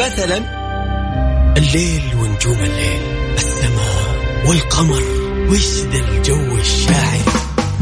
مثلا 0.00 0.38
الليل 1.56 2.02
ونجوم 2.14 2.58
الليل 2.58 3.02
السماء 3.36 4.16
والقمر 4.46 5.02
وش 5.50 5.66
ذا 5.66 5.98
الجو 5.98 6.58
الشاعر. 6.58 7.24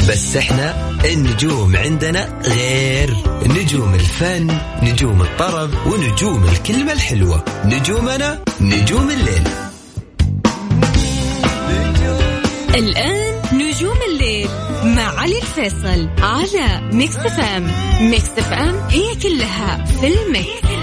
بس 0.08 0.36
إحنا 0.36 0.90
النجوم 1.04 1.76
عندنا 1.76 2.40
غير. 2.44 3.16
نجوم 3.46 3.94
الفن 3.94 4.58
نجوم 4.82 5.22
الطرب 5.22 5.70
ونجوم 5.86 6.44
الكلمة 6.44 6.92
الحلوة. 6.92 7.44
نجومنا 7.64 8.38
نجوم 8.60 9.10
الليل. 9.10 9.48
الآن 12.74 13.42
نجوم 13.52 13.96
الليل 14.12 14.48
مع 14.84 15.20
علي 15.20 15.38
الفيصل 15.38 16.08
على 16.22 16.90
Mix 16.92 17.16
FM 17.16 17.70
Mix 18.00 18.30
FM 18.30 18.88
هي 18.88 19.14
كلها 19.22 19.84
في 20.00 20.06
ال 20.06 20.20
mix. 20.20 20.77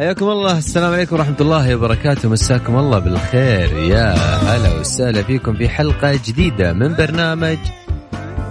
حياكم 0.00 0.28
الله. 0.28 0.58
السلام 0.58 0.92
عليكم 0.92 1.16
ورحمة 1.16 1.36
الله 1.40 1.76
وبركاته. 1.76 2.28
مساكم 2.28 2.76
الله 2.76 2.98
بالخير. 2.98 3.78
يا 3.78 4.14
هلا 4.14 4.80
وسهلا 4.80 5.22
فيكم 5.22 5.54
في 5.54 5.68
حلقة 5.68 6.20
جديدة 6.26 6.72
من 6.72 6.94
برنامج 6.94 7.58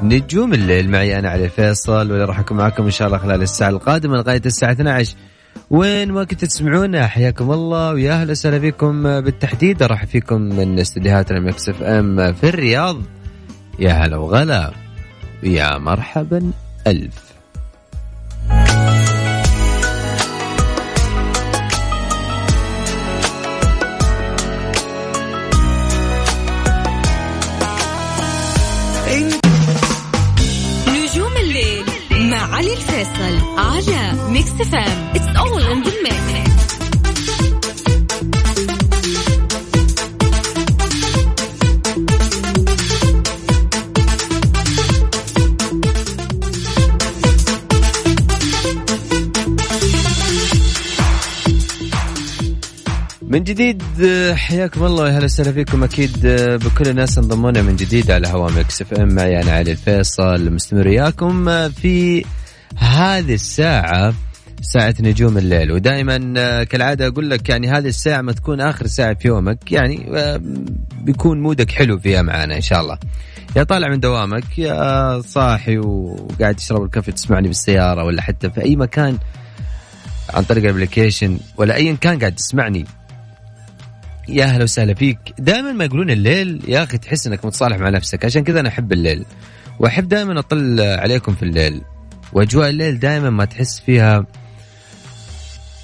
نجوم 0.04 0.54
الليل. 0.54 0.92
معي 0.92 1.20
أنا 1.20 1.30
علي 1.30 1.50
فيصل 1.50 2.12
واللي 2.12 2.26
راح 2.26 2.40
أكون 2.40 2.58
معكم 2.58 2.84
إن 2.84 2.92
شاء 2.92 3.08
الله 3.08 3.18
خلال 3.18 3.42
الساعة 3.42 3.70
القادمة 3.70 4.18
لغاية 4.18 4.42
الساعة 4.46 4.72
12 4.72 5.16
وين 5.70 6.12
ما 6.12 6.24
كنتوا 6.24 6.48
تسمعونا 6.48 7.08
حياكم 7.08 7.52
الله. 7.52 7.94
ويا 7.94 8.14
أهلا 8.14 8.32
وسهلا 8.32 8.60
فيكم 8.60 9.22
بالتحديد. 9.22 9.84
راح 9.84 10.06
فيكم 10.06 10.42
من 10.42 10.80
استديوهات 10.80 11.32
ال 11.32 11.70
Mix 11.70 11.84
FM 11.84 12.34
في 12.34 12.50
الرياض. 12.50 12.98
يا 13.80 13.92
هلا 13.92 14.18
وغلا. 14.18 14.72
يا 15.44 15.78
مرحبا 15.78 16.52
ألف. 16.88 17.29
الفيصل 33.00 33.46
على 33.58 34.32
Mix 34.32 34.50
FM 34.50 35.16
it's 35.16 35.38
all 35.38 35.64
in 35.64 35.84
من 53.22 53.44
جديد 53.44 53.84
آه، 54.04 54.34
حياكم 54.34 54.86
الله 54.86 55.04
ويا 55.04 55.12
هلا 55.12 55.26
وسهلا 55.26 55.52
فيكم. 55.52 55.84
أكيد 55.84 56.26
آه، 56.26 56.56
بكل 56.56 56.88
الناس 56.88 57.18
انضمونا 57.18 57.62
من 57.62 57.76
جديد 57.76 58.12
على 58.12 58.28
هوا 58.28 58.52
Mix 58.52 58.82
FM 58.82 59.16
معي 59.16 59.42
أنا 59.42 59.52
علي 59.52 59.72
الفيصل 59.72 60.52
مستمر 60.52 60.88
وياكم. 60.88 61.50
آه، 61.50 61.68
في 61.68 62.26
هذه 62.78 63.34
الساعة 63.34 64.14
ساعة 64.62 64.96
نجوم 65.00 65.38
الليل. 65.38 65.72
ودائما 65.72 66.34
آه، 66.38 66.64
كالعادة 66.64 67.08
أقول 67.08 67.30
لك 67.30 67.50
يعني 67.50 67.70
هذه 67.70 67.88
الساعة 67.88 68.22
ما 68.22 68.32
تكون 68.32 68.62
آخر 68.62 68.88
ساعة 68.88 69.14
في 69.14 69.28
يومك 69.28 69.72
يعني 69.72 70.06
آه، 70.18 70.42
بيكون 71.02 71.42
مودك 71.42 71.72
حلو 71.72 72.00
فيها 72.00 72.22
معنا 72.22 72.56
إن 72.56 72.62
شاء 72.62 72.82
الله. 72.82 72.98
يا 73.56 73.64
طالع 73.64 73.88
من 73.88 74.00
دوامك 74.00 74.60
يا 74.60 75.22
صاحي 75.22 75.78
وقاعد 75.78 76.56
تشرب 76.56 76.84
الكافي 76.84 77.12
تسمعني 77.12 77.48
بالسيارة 77.48 78.04
ولا 78.04 78.22
حتى 78.22 78.50
في 78.50 78.64
أي 78.64 78.76
مكان 78.76 79.18
عن 80.30 80.44
طريق 80.44 80.64
الابلكيشن 80.64 81.40
ولا 81.58 81.76
ايا 81.76 81.94
كان 82.02 82.20
قاعد 82.20 82.36
تسمعني. 82.36 82.86
يا 84.30 84.46
أهلا 84.46 84.64
وسهلا 84.64 84.94
فيك. 84.94 85.20
دائما 85.40 85.72
ما 85.72 85.86
يقولون 85.86 86.10
الليل 86.10 86.62
يا 86.68 86.84
أخي 86.84 86.98
تحس 86.98 87.28
إنك 87.28 87.46
متصالح 87.46 87.78
مع 87.78 87.90
نفسك. 87.90 88.26
عشان 88.26 88.44
كذا 88.44 88.60
أنا 88.60 88.70
أحب 88.70 88.94
الليل 88.94 89.26
وأحب 89.80 90.08
دائما 90.08 90.40
أطل 90.40 90.82
عليكم 90.82 91.36
في 91.36 91.44
الليل. 91.44 91.82
وأجواء 92.34 92.70
الليل 92.70 93.00
دائما 93.00 93.30
ما 93.30 93.46
تحس 93.46 93.80
فيها 93.80 94.26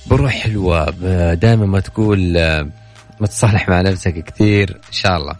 بروح 0.07 0.31
حلوة 0.31 0.89
دائما 1.33 1.65
ما 1.65 1.79
تقول 1.79 2.37
آه، 2.37 2.69
متصالح 3.19 3.69
مع 3.69 3.81
نفسك 3.81 4.23
كثير 4.23 4.69
إن 4.69 4.93
شاء 4.93 5.17
الله. 5.17 5.35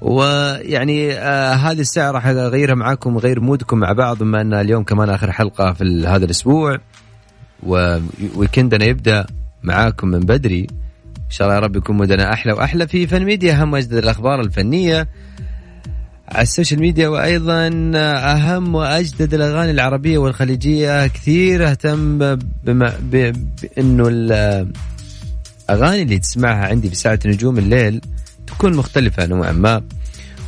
ويعني 0.00 1.12
آه 1.12 1.54
هذه 1.54 1.80
الساعة 1.80 2.10
راح 2.10 2.26
أغيرها 2.26 2.74
معاكم 2.74 3.16
وغير 3.16 3.40
مودكم 3.40 3.78
مع 3.78 3.92
بعض 3.92 4.18
بما 4.18 4.40
أن 4.40 4.54
اليوم 4.54 4.84
كمان 4.84 5.10
آخر 5.10 5.32
حلقة 5.32 5.72
في 5.72 6.04
هذا 6.06 6.24
الأسبوع. 6.24 6.78
وويكندنا 7.62 8.84
يبدأ 8.84 9.26
معاكم 9.62 10.08
من 10.08 10.20
بدري. 10.20 10.66
إن 11.16 11.30
شاء 11.30 11.46
الله 11.48 11.54
يا 11.54 11.60
رب 11.60 11.76
يكون 11.76 11.96
مودنا 11.96 12.32
أحلى 12.32 12.52
وأحلى. 12.52 12.88
في 12.88 13.06
فن 13.06 13.24
ميديا 13.24 13.52
أهم 13.52 13.72
وأجدد 13.72 13.94
الأخبار 13.94 14.40
الفنية. 14.40 15.08
على 16.28 16.42
السوشيال 16.42 16.80
ميديا 16.80 17.08
وأيضا 17.08 17.70
أهم 17.96 18.74
وأجدد 18.74 19.34
الأغاني 19.34 19.70
العربية 19.70 20.18
والخليجية. 20.18 21.06
كثير 21.06 21.70
أهتم 21.70 22.18
بما 22.64 22.96
ب- 23.00 23.46
بأنه 23.62 24.08
الأغاني 24.08 26.02
اللي 26.02 26.18
تسمعها 26.18 26.66
عندي 26.68 26.88
في 26.88 26.94
ساعة 26.94 27.18
نجوم 27.26 27.58
الليل 27.58 28.00
تكون 28.46 28.76
مختلفة 28.76 29.26
نوعا 29.26 29.52
ما. 29.52 29.82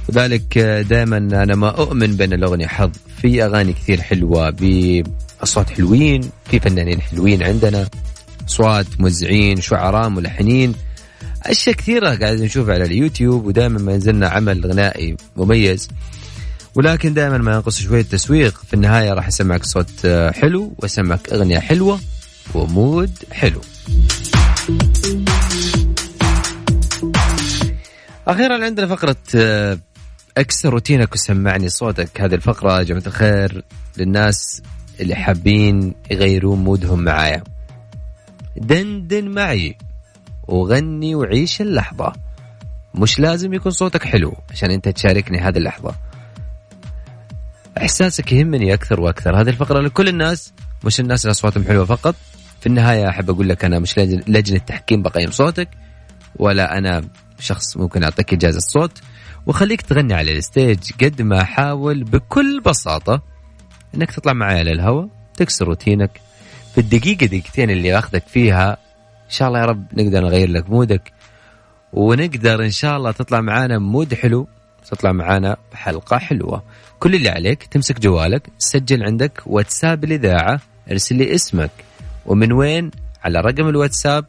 وذلك 0.09 0.59
دائما 0.91 1.17
أنا 1.17 1.55
ما 1.55 1.69
أؤمن 1.69 2.17
بأن 2.17 2.33
الأغنية 2.33 2.67
حظ. 2.67 2.91
في 3.23 3.45
أغاني 3.45 3.73
كثير 3.73 4.01
حلوة 4.01 4.51
بأصوات 4.51 5.71
حلوين 5.71 6.21
في 6.51 6.61
فنانين 6.61 7.01
حلوين 7.01 7.43
عندنا 7.43 7.89
أصوات 8.49 8.87
موزعين 8.99 9.61
شعراء 9.61 10.09
ملحنين. 10.09 10.75
أشياء 11.47 11.77
كثيرة 11.77 12.15
قاعد 12.15 12.41
نشوفها 12.41 12.75
على 12.75 12.85
اليوتيوب 12.85 13.47
ودائما 13.47 13.79
ما 13.79 13.93
ينزلنا 13.93 14.29
عمل 14.29 14.67
غنائي 14.67 15.17
مميز. 15.37 15.89
ولكن 16.75 17.15
دائما 17.15 17.39
ما 17.39 17.53
ينقص 17.53 17.81
شوية 17.81 18.03
تسويق 18.03 18.63
في 18.67 18.75
النهاية 18.75 19.13
راح 19.13 19.27
أسمعك 19.27 19.65
صوت 19.65 19.91
آه، 20.05 20.31
حلو 20.31 20.75
وأسمعك 20.79 21.33
أغنية 21.33 21.59
حلوة 21.59 22.01
و 22.55 22.66
mood 22.66 23.11
حلو. 23.33 23.61
أخيرا 28.29 28.65
عندنا 28.65 28.87
فقرة 28.87 29.17
آه، 29.35 29.79
اكسر 30.39 30.69
روتينك 30.69 31.13
وسمعني 31.13 31.69
صوتك. 31.69 32.21
هذه 32.21 32.35
الفقرة 32.35 32.79
يا 32.79 32.83
جماعة 32.83 33.07
الخير 33.07 33.65
للناس 33.97 34.63
اللي 35.01 35.15
حابين 35.15 35.95
يغيرون 36.11 36.65
mood 36.65 36.91
هم 36.91 37.05
معايا. 37.05 37.45
دندن 38.57 39.29
معي. 39.29 39.77
وغني 40.49 41.15
وعيش 41.15 41.61
اللحظة. 41.61 42.13
مش 42.95 43.19
لازم 43.19 43.55
يكون 43.55 43.73
صوتك 43.73 44.05
حلو 44.05 44.35
عشان 44.51 44.71
أنت 44.71 44.89
تشاركني 44.89 45.39
هذه 45.39 45.59
اللحظة. 45.59 45.95
إحساسك 47.79 48.33
يهمني 48.33 48.75
أكثر 48.75 49.01
وأكثر. 49.01 49.41
هذه 49.41 49.49
الفقرة 49.49 49.81
لكل 49.81 50.09
الناس 50.09 50.53
مش 50.85 51.01
الناس 51.01 51.25
اللي 51.25 51.31
أصواتهم 51.31 51.65
حلوة 51.65 51.85
فقط. 51.85 52.15
في 52.61 52.67
النهاية 52.67 53.09
أحب 53.09 53.31
أقول 53.31 53.49
لك 53.49 53.65
أنا 53.65 53.79
مش 53.79 53.99
لجنة 53.99 54.59
تحكيم 54.59 55.03
بقيم 55.03 55.31
صوتك 55.31 55.69
ولا 56.37 56.79
أنا 56.79 57.03
شخص 57.39 57.77
ممكن 57.77 58.05
أعطيك 58.05 58.33
إجازة 58.33 58.59
صوت 58.59 59.01
وخليك 59.47 59.83
تغني 59.83 60.15
على 60.15 60.39
الستيج 60.39 60.79
قد 61.03 61.23
ما 61.23 61.43
احاول 61.43 62.05
بكل 62.05 62.61
بساطة 62.61 63.23
إنك 63.95 64.11
تطلع 64.11 64.33
معي 64.33 64.59
على 64.59 64.73
الهواء 64.73 65.09
تكسر 65.37 65.67
روتينك. 65.67 66.21
في 66.75 66.81
الدقيقة 66.81 67.27
دقيقتين 67.27 67.71
اللي 67.71 67.99
أخذك 67.99 68.27
فيها 68.27 68.77
إن 69.25 69.31
شاء 69.31 69.49
الله 69.49 69.61
يا 69.61 69.65
رب 69.65 69.87
نقدر 69.93 70.21
نغير 70.21 70.49
لك 70.49 70.71
mood 70.71 71.04
ك 71.04 71.13
ونقدر 71.93 72.65
إن 72.65 72.71
شاء 72.71 72.97
الله 72.97 73.11
تطلع 73.11 73.41
معانا 73.41 73.79
mood 73.79 74.15
حلو 74.15 74.47
تطلع 74.91 75.13
معانا 75.13 75.57
بحلقه 75.73 76.19
حلوة. 76.19 76.63
كل 77.01 77.15
اللي 77.15 77.29
عليك 77.29 77.63
تمسك 77.65 78.01
جوالك 78.01 78.49
سجل 78.59 79.03
عندك 79.03 79.43
واتساب 79.47 80.05
الإذاعة 80.05 80.61
ارسل 80.91 81.17
لي 81.17 81.35
اسمك. 81.35 81.71
ومن 82.27 82.53
وين؟ 82.53 82.91
على 83.25 83.41
رقم 83.41 83.69
الواتساب 83.69 84.25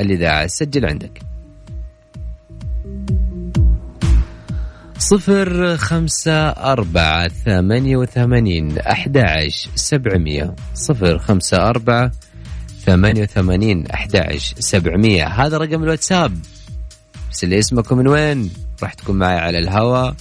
الإذاعة 0.00 0.46
سجل 0.46 0.86
عندك. 0.86 1.22
صفر 4.98 5.76
خمسة 5.76 6.48
أربعة 6.48 7.28
ثمانية 7.28 7.96
وثمانين 7.96 8.78
أحد 8.78 9.18
عشر 9.18 9.70
سبعمية. 9.74 10.54
صفر 10.74 11.18
خمسة 11.18 11.68
أربعة 11.68 12.10
ثمانية 12.86 13.22
وثمانين 13.22 13.86
أحد 13.86 14.16
عشر 14.16 14.56
سبعمية. 14.58 15.26
هذا 15.26 15.58
رقم 15.58 15.82
الواتساب. 15.82 16.38
ارسل 17.26 17.48
لي 17.48 17.58
اسمك 17.58 17.92
من 17.92 18.08
وين؟ 18.08 18.50
راح 18.82 18.94
تكون 18.94 19.16
معي 19.16 19.38
على 19.38 19.58
الهواء 19.58 20.14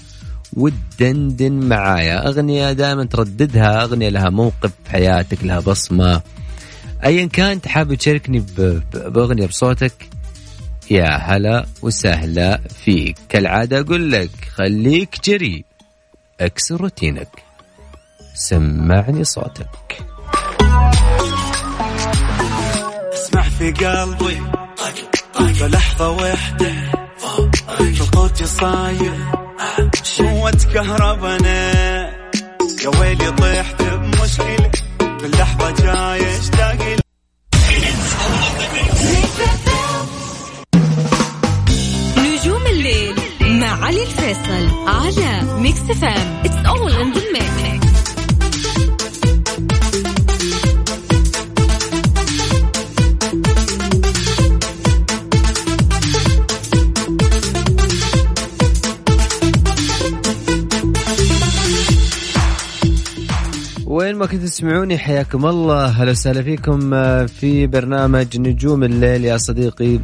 وتدندن 0.53 1.51
معايا. 1.51 2.27
أغنية 2.27 2.71
دائما 2.71 3.05
ترددها. 3.05 3.83
أغنية 3.83 4.09
لها 4.09 4.29
موقف 4.29 4.71
في 4.83 4.91
حياتك 4.91 5.43
لها 5.43 5.59
بصمة. 5.59 6.21
أيا 7.05 7.25
كان 7.25 7.59
حابب 7.65 7.93
تشاركني 7.93 8.45
بأغنية 8.93 9.47
بصوتك 9.47 10.09
يا 10.91 11.09
هلا 11.17 11.65
وسهلا 11.81 12.61
فيك. 12.85 13.17
كالعادة 13.29 13.79
أقول 13.79 14.11
لك 14.11 14.29
خليك 14.55 15.15
جري. 15.23 15.65
أكسر 16.39 16.81
روتينك. 16.81 17.29
سمعني 18.35 19.23
صوتك. 19.23 19.69
في 23.59 23.71
قلبي. 23.71 24.41
لحظة 25.67 26.09
واحدة. 26.09 26.73
في 27.77 28.45
صاير. 28.45 29.13
قوة 30.19 30.51
كهربنا 30.73 31.71
يا 32.83 32.89
ويلي 32.99 33.31
طيحت 33.31 33.81
بمشكلة. 33.83 34.71
باللحظة 34.99 35.71
جاي 35.71 36.39
اشتاق 36.39 36.99
نجوم 42.17 42.67
الليل 42.67 43.15
مع 43.41 43.85
علي 43.85 44.03
الفيصل 44.03 44.87
على 44.87 45.41
Mix 45.57 45.79
FM 45.79 46.41
it's 46.45 46.65
all 46.65 46.91
in 46.91 47.13
the 47.13 47.21
mix 47.33 47.98
وين 64.09 64.17
ما 64.17 64.25
كنتوا 64.25 64.45
تسمعوني 64.45 64.97
حياكم 64.97 65.45
الله. 65.45 65.85
هلا 65.85 66.11
وسهلا 66.11 66.43
فيكم 66.43 66.93
آه، 66.93 67.25
في 67.25 67.67
برنامج 67.67 68.37
نجوم 68.37 68.83
الليل 68.83 69.25
يا 69.25 69.37
صديقي. 69.37 69.99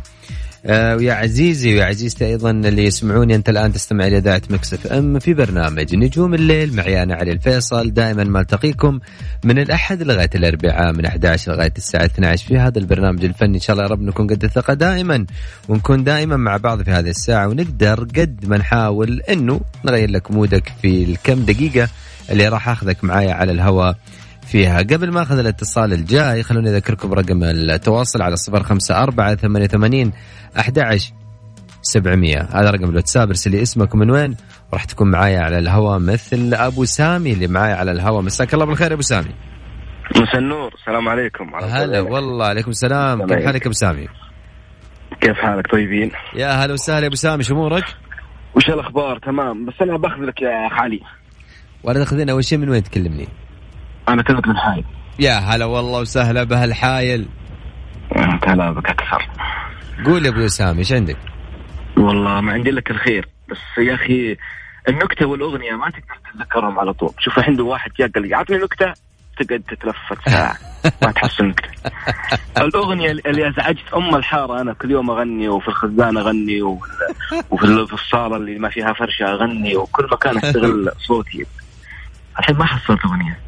آه، 0.65 0.95
ويا 0.95 1.13
عزيزي 1.13 1.73
ويا 1.73 1.85
عزيزتي 1.85 2.25
أيضا 2.25 2.51
اللي 2.51 2.85
يسمعوني 2.85 3.35
أنت 3.35 3.49
الآن 3.49 3.73
تستمع 3.73 4.07
إلى 4.07 4.17
إذاعة 4.17 4.41
مكسف 4.49 4.87
إم 4.87 5.19
في 5.19 5.33
برنامج 5.33 5.95
نجوم 5.95 6.33
الليل. 6.33 6.75
معي 6.75 7.03
أنا 7.03 7.15
علي 7.15 7.31
الفيصل 7.31 7.93
دائما 7.93 8.23
ما 8.23 8.39
ألتقيكم 8.39 8.99
من 9.43 9.59
الأحد 9.59 10.03
لغاية 10.03 10.29
الأربعاء 10.35 10.93
من 10.93 11.05
11 11.05 11.51
لغاية 11.51 11.73
الساعة 11.77 12.05
12 12.05 12.47
في 12.47 12.57
هذا 12.57 12.79
البرنامج 12.79 13.25
الفني. 13.25 13.55
إن 13.55 13.61
شاء 13.61 13.73
الله 13.73 13.83
يا 13.83 13.91
رب 13.91 14.01
نكون 14.01 14.27
قد 14.27 14.43
الثقة 14.43 14.73
دائما 14.73 15.25
ونكون 15.69 16.03
دائما 16.03 16.37
مع 16.37 16.57
بعض 16.57 16.83
في 16.83 16.91
هذه 16.91 17.09
الساعة 17.09 17.47
ونقدر 17.47 18.03
قد 18.03 18.45
ما 18.47 18.57
نحاول 18.57 19.21
إنه 19.21 19.61
نغير 19.85 20.09
لك 20.09 20.31
مودك 20.31 20.71
في 20.81 21.03
الكم 21.03 21.45
دقيقة 21.45 21.89
اللي 22.31 22.48
راح 22.48 22.69
أخذك 22.69 23.04
معايا 23.04 23.33
على 23.33 23.51
الهواء 23.51 23.95
فيها. 24.48 24.77
قبل 24.77 25.12
ما 25.12 25.22
أخذ 25.22 25.39
الاتصال 25.39 25.94
الجاي 25.94 26.44
خلوني 26.44 26.69
أذكركم 26.69 27.13
رقم 27.13 27.44
التواصل 27.44 28.22
على 28.22 28.36
صفر 28.36 28.63
خمسة 28.63 29.04
أربعة 29.04 29.36
ثمانية 29.36 29.68
ثمانين 29.68 30.12
أحد 30.60 31.00
سبعمية. 31.81 32.42
هذا 32.42 32.72
رقم 32.72 32.89
الواتساب 32.89 33.27
ارسل 33.27 33.51
لي 33.51 33.62
اسمك 33.62 33.95
من 33.95 34.12
وين 34.12 34.36
وراح 34.72 34.83
تكون 34.86 35.12
معايا 35.12 35.39
على 35.39 35.60
الهواء 35.60 36.00
مثل 36.00 36.54
أبو 36.54 36.86
سامي 36.86 37.33
اللي 37.33 37.48
معايا 37.48 37.75
على 37.75 37.92
الهواء. 37.92 38.22
مساك 38.22 38.54
الله 38.54 38.66
بالخير 38.66 38.94
أبو 38.94 39.01
سامي. 39.01 39.36
مساء 40.16 40.38
النور. 40.38 40.74
السلام 40.74 41.10
عليكم. 41.10 41.56
هلا 41.63 42.00
والله 42.01 42.45
عليكم 42.45 42.72
السلام. 42.72 43.27
كيف 43.27 43.45
حالك 43.45 43.66
أبو 43.66 43.74
سامي؟ 43.74 44.07
كيف 45.22 45.38
حالك؟ 45.38 45.72
طيبين؟ 45.72 46.12
يا 46.36 46.48
هلا 46.48 46.74
وسهلا 46.74 47.07
أبو 47.07 47.16
سامي. 47.16 47.44
شو 47.44 47.56
أمورك؟ 47.56 47.83
وش 48.56 48.69
الأخبار؟ 48.69 49.19
تمام. 49.19 49.66
بس 49.66 49.74
أنا 49.81 49.98
بأخذ 49.98 50.22
لك 50.22 50.42
يا 50.42 50.69
خالي 50.80 51.00
ولا 51.85 51.99
تاخذين 51.99 52.29
أول 52.29 52.45
شيء 52.45 52.57
من 52.57 52.69
وين 52.69 52.83
تكلمني؟ 52.83 53.27
أنا 54.09 54.23
كلمك 54.23 54.47
من 54.47 54.57
حايل. 54.57 54.83
يا 55.19 55.33
هلا 55.33 55.65
والله 55.65 55.99
وسهلا 55.99 56.43
بهالحايل. 56.43 57.27
هلا 58.47 58.71
بك 58.71 58.89
أكثر. 58.89 59.29
قول 60.05 60.25
يا 60.25 60.31
أبو 60.31 60.47
سامي 60.47 60.79
إيش 60.79 60.93
عندك؟ 60.93 61.17
والله 61.97 62.41
ما 62.41 62.53
عندي 62.53 62.71
لك 62.71 62.91
الخير. 62.91 63.27
بس 63.49 63.57
يا 63.77 63.95
أخي 63.95 64.37
النكتة 64.89 65.25
والأغنية 65.25 65.71
ما 65.71 65.89
تقدر 65.89 66.19
تتذكرهم 66.33 66.79
على 66.79 66.93
طول. 66.93 67.11
شوف 67.19 67.39
عنده 67.39 67.63
واحد 67.63 67.91
جاء 67.99 68.07
قال 68.07 68.27
لي 68.27 68.35
عطني 68.35 68.57
نكتة. 68.57 68.93
تقعد 69.39 69.61
تتلفت 69.69 70.29
ساعة. 70.29 70.55
ما 71.03 71.11
تحصل 71.11 71.43
نكته 71.45 71.69
الأغنية 72.57 73.11
اللي 73.11 73.49
أزعجت 73.49 73.93
أم 73.93 74.15
الحارة 74.15 74.61
أنا 74.61 74.73
كل 74.73 74.91
يوم 74.91 75.09
أغني 75.09 75.47
وفي 75.49 75.67
الخزان 75.67 76.17
أغني 76.17 76.61
وفي 76.61 77.93
الصالة 77.93 78.35
اللي 78.35 78.59
ما 78.59 78.69
فيها 78.69 78.93
فرشة 78.93 79.25
أغني 79.25 79.75
وكل 79.75 80.07
مكان 80.11 80.38
استغل 80.38 80.91
صوتي. 81.07 81.45
الحين 82.39 82.57
ما 82.57 82.65
حصلت 82.65 83.05
أغنية. 83.05 83.39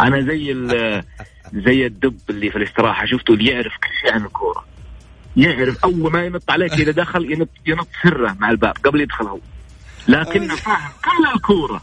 أنا 0.00 0.20
زي 0.20 0.54
زي 1.66 1.86
الدب 1.86 2.18
اللي 2.30 2.50
في 2.50 2.56
الاستراحة 2.58 3.06
شفته 3.06 3.34
اللي 3.34 3.50
يعرف 3.50 3.72
كل 3.72 3.88
شيء 4.00 4.14
عن 4.14 4.24
الكورة. 4.24 4.64
يعرف 5.36 5.84
أول 5.84 6.12
ما 6.12 6.24
ينط 6.24 6.50
عليك 6.50 6.72
إذا 6.72 6.92
دخل 6.92 7.32
ينط 7.32 7.48
ينط 7.66 7.88
سرة 8.02 8.36
مع 8.40 8.50
الباب 8.50 8.76
قبل 8.84 9.00
يدخل 9.00 9.24
هو. 9.24 9.40
لكنه 10.08 10.56
فاهم 10.56 10.90
كل 11.04 11.34
الكورة. 11.34 11.82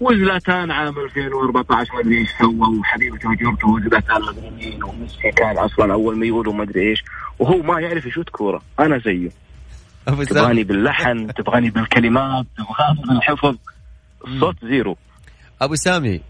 وزلاتان 0.00 0.70
عام 0.70 0.98
2014 0.98 1.94
ما 1.94 2.00
أدري 2.00 2.18
إيش 2.18 2.28
سوى 2.38 2.78
وحبيبته 2.78 3.28
وجورته 3.28 3.68
وزلاتان 3.68 4.22
ما 4.22 4.30
ادري 4.30 4.50
مين 4.50 4.84
وميسي 4.84 5.30
كان 5.36 5.58
أصلا 5.58 5.92
أول 5.92 6.18
ما 6.18 6.26
يقول 6.26 6.48
وما 6.48 6.62
أدري 6.62 6.90
إيش. 6.90 7.04
وهو 7.38 7.62
ما 7.62 7.80
يعرف 7.80 8.06
يشوت 8.06 8.28
كورة. 8.28 8.62
أنا 8.80 8.98
زيه. 8.98 9.30
تبغاني 10.06 10.64
باللحن 10.64 11.34
تبغاني 11.34 11.70
بالكلمات 11.70 12.46
تبغاني 12.56 13.02
بالحفظ. 13.08 13.56
الصوت 14.26 14.64
زيرو 14.64 14.96
أبو 15.62 15.74
سامي 15.74 16.20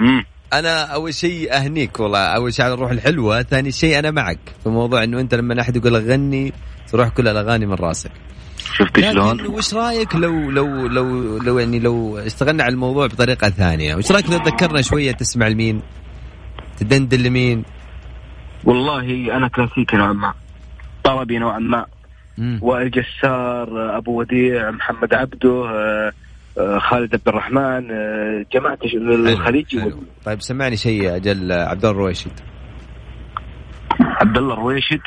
مم. 0.00 0.24
أنا 0.52 0.84
أول 0.84 1.14
شيء 1.14 1.52
أهنيك 1.52 2.00
والله 2.00 2.18
أول 2.18 2.54
شيء 2.54 2.64
على 2.64 2.74
الروح 2.74 2.90
الحلوة 2.90 3.42
ثاني 3.42 3.72
شيء 3.72 3.98
أنا 3.98 4.10
معك 4.10 4.38
في 4.62 4.68
موضوع 4.68 5.04
إنه 5.04 5.20
أنت 5.20 5.34
لما 5.34 5.60
أحد 5.60 5.76
يقول 5.76 5.94
لك 5.94 6.02
غني 6.02 6.52
تروح 6.88 7.08
كل 7.08 7.28
الأغاني 7.28 7.66
من 7.66 7.74
راسك 7.74 8.12
شفت 8.74 9.00
شلون؟ 9.00 9.46
وش 9.46 9.74
رأيك 9.74 10.14
لو 10.16 10.50
لو 10.50 10.86
لو 10.86 11.38
لو 11.38 11.58
يعني 11.58 11.78
لو 11.78 12.18
اشتغلنا 12.18 12.64
على 12.64 12.72
الموضوع 12.72 13.06
بطريقة 13.06 13.48
ثانية، 13.48 13.94
وش 13.94 14.12
رأيك 14.12 14.30
لو 14.30 14.38
تذكرنا 14.38 14.82
شوية 14.82 15.12
تسمع 15.12 15.48
لمين؟ 15.48 15.82
تدندن 16.78 17.18
لمين؟ 17.18 17.64
والله 18.64 19.36
أنا 19.36 19.48
كلاسيكي 19.48 19.96
نوعا 19.96 20.12
ما 20.12 20.34
طربي 21.04 21.38
نوعا 21.38 21.58
ما 21.58 21.86
وائل 22.62 22.90
جسار 22.90 23.96
أبو 23.98 24.20
وديع 24.20 24.70
محمد 24.70 25.14
عبده 25.14 25.68
آه، 25.68 26.12
خالد 26.78 27.14
عبد 27.14 27.28
الرحمن 27.28 27.90
آه، 27.90 28.46
جماعة 28.52 28.78
الخليجي. 28.84 29.94
طيب 30.24 30.40
سمعني 30.40 30.76
شيء 30.76 31.16
أجل 31.16 31.52
عبد 31.52 31.84
الله 31.84 31.90
الرويشد. 31.90 32.32
عبد 34.00 34.38
الله 34.38 34.54
الرويشد؟ 34.54 35.00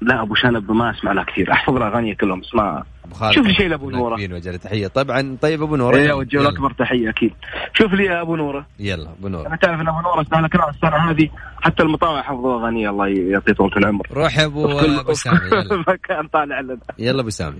لا 0.00 0.22
أبو 0.22 0.34
شنب 0.34 0.72
ما 0.72 0.90
أسمع 0.90 1.12
له 1.12 1.24
كثير. 1.24 1.52
أحفظ 1.52 1.74
له 1.74 1.86
اغاني 1.86 2.14
كلهم 2.14 2.40
اسمع. 2.40 2.82
شوف 3.30 3.46
لي 3.46 3.54
شيء 3.54 3.68
لأبو 3.68 3.90
نورة. 3.90 4.14
وجه 4.14 4.56
تحيه 4.56 4.86
طبعا 4.86 5.36
طيب 5.42 5.62
أبو 5.62 5.76
نورة. 5.76 5.96
إيه 5.96 6.12
أوجه 6.12 6.42
له 6.42 6.48
أكبر 6.48 6.70
تحية 6.70 7.10
أكيد. 7.10 7.32
شوف 7.74 7.92
لي 7.92 8.04
يا 8.04 8.20
أبو 8.22 8.36
نورة. 8.36 8.66
يلا 8.78 9.10
أبو 9.18 9.28
نورة. 9.28 9.46
أنا 9.46 9.56
تعرف 9.56 9.80
إن 9.80 9.88
أبو 9.88 10.00
نورة 10.00 10.22
استاهل 10.22 10.48
كلام 10.48 10.68
السنة 10.68 11.10
هذه 11.10 11.28
حتى 11.60 11.82
المطاوع 11.82 12.22
حفظوا 12.22 12.60
أغاني 12.60 12.88
الله 12.88 13.06
يعطيه 13.08 13.52
طول 13.52 13.72
العمر. 13.76 14.06
روح 14.12 14.38
يا 14.38 14.44
ابو 14.44 14.78
أبو 14.80 15.12
سامي 15.12 15.38
مكان 15.88 16.26
طالع 16.32 16.60
لنا 16.60 16.78
يلا 16.98 17.20
أبو 17.20 17.30
سامي. 17.30 17.58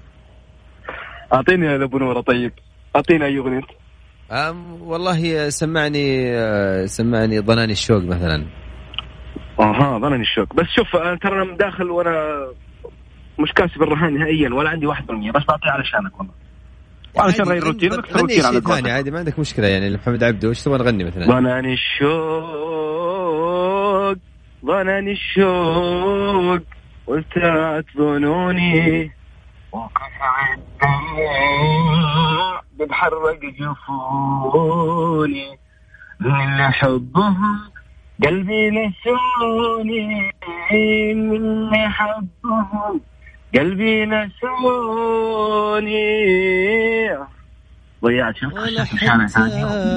أعطيني 1.33 1.67
يا 1.67 1.85
أبو 1.85 1.99
نورة 1.99 2.21
طيب. 2.21 2.53
أعطينا 2.97 3.27
اي 3.27 3.39
أغنية. 3.39 3.63
والله 4.81 5.49
سمعني 5.49 6.33
سمعني 6.87 7.39
ضناني 7.39 7.73
الشوق 7.73 8.03
مثلا. 8.03 8.47
أها 9.61 9.99
ظنني 9.99 10.23
الشوك 10.23 10.55
بس 10.55 10.67
شوف 10.77 10.97
أنا 10.97 11.17
ترى 11.17 11.43
أنا 11.43 11.57
داخل 11.57 11.91
وأنا 11.91 12.47
مش 13.39 13.53
كاسب 13.53 13.83
الرهان 13.83 14.19
نهائيا 14.19 14.55
ولا 14.55 14.71
عندي 14.71 14.87
1% 14.87 14.91
بس 15.35 15.43
بعطيه 15.49 15.71
علشانك 15.71 16.19
والله. 16.19 16.33
وعلشان 17.15 17.45
غير 17.45 17.65
روتين 17.65 17.93
روتين 17.93 18.45
على 18.45 18.61
ثاني 18.61 18.91
عادي 18.91 19.11
ما 19.11 19.19
عندك 19.19 19.39
مشكلة 19.39 19.67
يعني 19.67 19.97
محمد 19.97 20.25
عبده 20.25 20.49
وش 20.49 20.63
تبغى 20.63 20.79
نغني 20.79 21.05
مثلا؟ 21.05 21.27
ظناني 21.27 21.73
الشوق 21.75 22.97
ظناني 24.67 25.13
الشوق 25.13 26.63
وسعت 27.07 27.85
ظنوني. 27.99 29.13
وقطع 29.73 30.57
بتحرق 32.81 33.41
جفوني 33.61 35.47
من 36.21 36.73
حبهم 36.73 37.61
قلبي 38.25 38.71
نسوني 38.71 40.33
من 41.15 41.89
حبهم 41.89 43.01
قلبي 43.55 44.07
نسوني. 44.07 44.47
ضيعت 48.05 48.37
شوف 48.37 48.53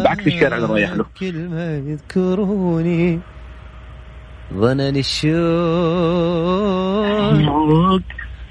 بعكس 0.03 0.27
الشارع 0.27 0.57
اللي 0.57 0.67
رايح 0.67 0.91
له. 0.91 1.05
كل 1.19 1.49
ما 1.49 1.77
يذكروني. 1.77 3.19
ظنني 4.53 4.99
الشوق. 4.99 5.31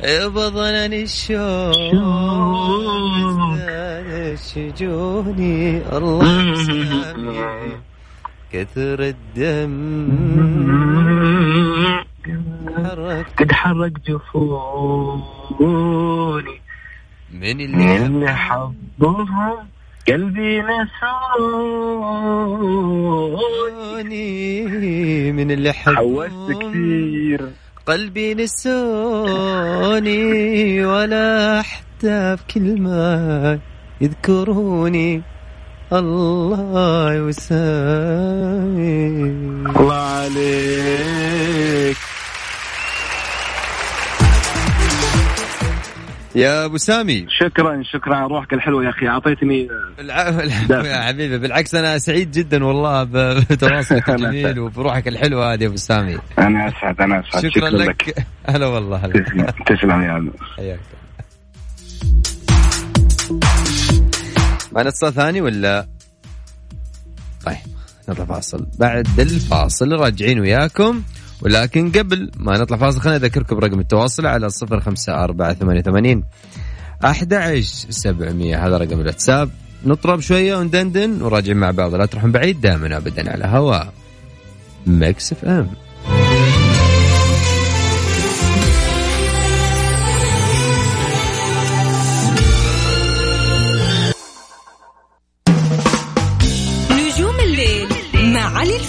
يبا 0.01 0.49
ظنني 0.49 1.03
الشوق. 1.03 1.93
الشجوني 4.39 5.83
الله 5.97 6.43
يسامي 6.43 7.73
كثر 8.53 9.01
الدم. 9.15 9.75
قد 13.39 13.53
حرك 13.53 13.93
جفوني. 14.09 15.59
من 17.33 17.61
اللي 17.61 18.07
اللي 18.07 18.33
حبها 18.33 19.67
قلبي 20.09 20.63
نسوني. 20.63 20.93
من 25.33 25.51
اللي 25.51 25.73
حوست 25.73 26.31
حبوني. 26.31 26.71
كثير. 26.71 27.51
قلبي 27.87 28.35
نسوني. 28.35 30.15
ولا 30.85 31.63
حتى 31.63 32.37
كلمة 32.55 33.61
يذكروني. 34.01 35.23
الله 35.93 37.15
يسامي 37.29 39.23
الله 39.71 39.95
عليك. 39.95 41.97
يا 46.35 46.65
أبو 46.65 46.77
سامي. 46.77 47.27
شكرا 47.29 47.83
شكرا. 47.93 48.17
على 48.17 48.27
روحك 48.27 48.53
الحلوة 48.53 48.85
يا 48.85 48.91
أخي. 48.91 49.09
أعطيتني 49.09 49.69
العفو 49.99 50.41
العفو 50.71 50.87
يا 50.87 51.03
حبيبي 51.03 51.39
بالعكس 51.39 51.75
أنا 51.75 51.99
سعيد 51.99 52.31
جدا 52.31 52.65
والله 52.65 53.05
بتواصلك 53.51 54.11
الجميل 54.11 54.59
وبروحك 54.59 55.09
الحلوة 55.09 55.53
هذه 55.53 55.63
يا 55.63 55.69
أبو 55.69 55.77
سامي. 55.77 56.19
أنا 56.39 56.69
أسعد 56.69 57.01
أنا 57.01 57.21
أسعد. 57.29 57.47
شكرا 57.49 57.71
لك. 57.71 58.27
هلا 58.51 58.67
والله 58.67 58.97
هلا. 58.97 59.13
تسلم 59.25 59.47
تسلم 59.67 60.03
يا 60.03 60.11
عم 60.11 60.31
حياك 60.57 60.81
معنا 64.73 64.89
اتصال 64.89 65.15
ثاني 65.15 65.41
ولا؟ 65.41 65.87
طيب 67.47 67.57
نطلع 68.09 68.25
فاصل. 68.25 68.67
بعد 68.79 69.21
الفاصل 69.21 69.93
راجعين 69.93 70.41
وياكم. 70.41 71.03
ولكن 71.43 71.93
قبل 71.93 72.31
ما 72.37 72.59
نطلع 72.59 72.77
فاصل 72.77 73.01
خليني 73.01 73.17
أذكركم 73.17 73.57
برقم 73.57 73.81
التواصل 73.81 74.27
على 74.27 74.51
صفر 74.51 74.81
خمسة 74.81 75.25
أربعة 75.25 75.55
ثمانية 75.55 75.83
ثمانين 75.83 76.25
أحد 77.05 77.35
عشر 77.35 77.91
سبعمية. 77.91 78.67
هذا 78.67 78.77
رقم 78.77 79.01
الواتساب. 79.01 79.51
نطرب 79.85 80.21
شوية 80.21 80.57
وندندن 80.57 81.23
وراجعين 81.23 81.57
مع 81.57 81.71
بعض. 81.71 81.95
لا 81.95 82.07
تروحون 82.07 82.33
بعيد 82.33 82.61
دائما 82.61 82.97
أبدا 82.97 83.33
على 83.33 83.45
هواء 83.45 83.93
Mix 84.87 85.33
FM. 85.33 85.88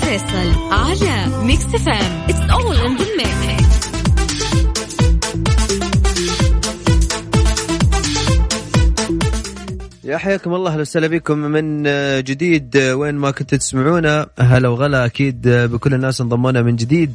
الفيصل 0.09 0.71
على 0.71 1.45
Mix 1.45 1.63
FM 1.63 2.25
it's 2.29 2.51
all 2.51 2.75
in 2.75 2.97
the 2.97 3.05
mix 3.17 3.89
يا 10.03 10.17
حياكم 10.17 10.53
الله 10.53 10.71
أهلا 10.71 10.81
وسهلا 10.81 11.07
بكم. 11.07 11.37
من 11.37 11.83
جديد 12.23 12.77
وين 12.77 13.15
ما 13.15 13.31
كنتوا 13.31 13.57
تسمعونا 13.57 14.27
هلا 14.39 14.69
وغلا 14.69 15.05
أكيد 15.05 15.47
بكل 15.47 15.93
الناس 15.93 16.21
انضمونا 16.21 16.61
من 16.61 16.75
جديد. 16.75 17.13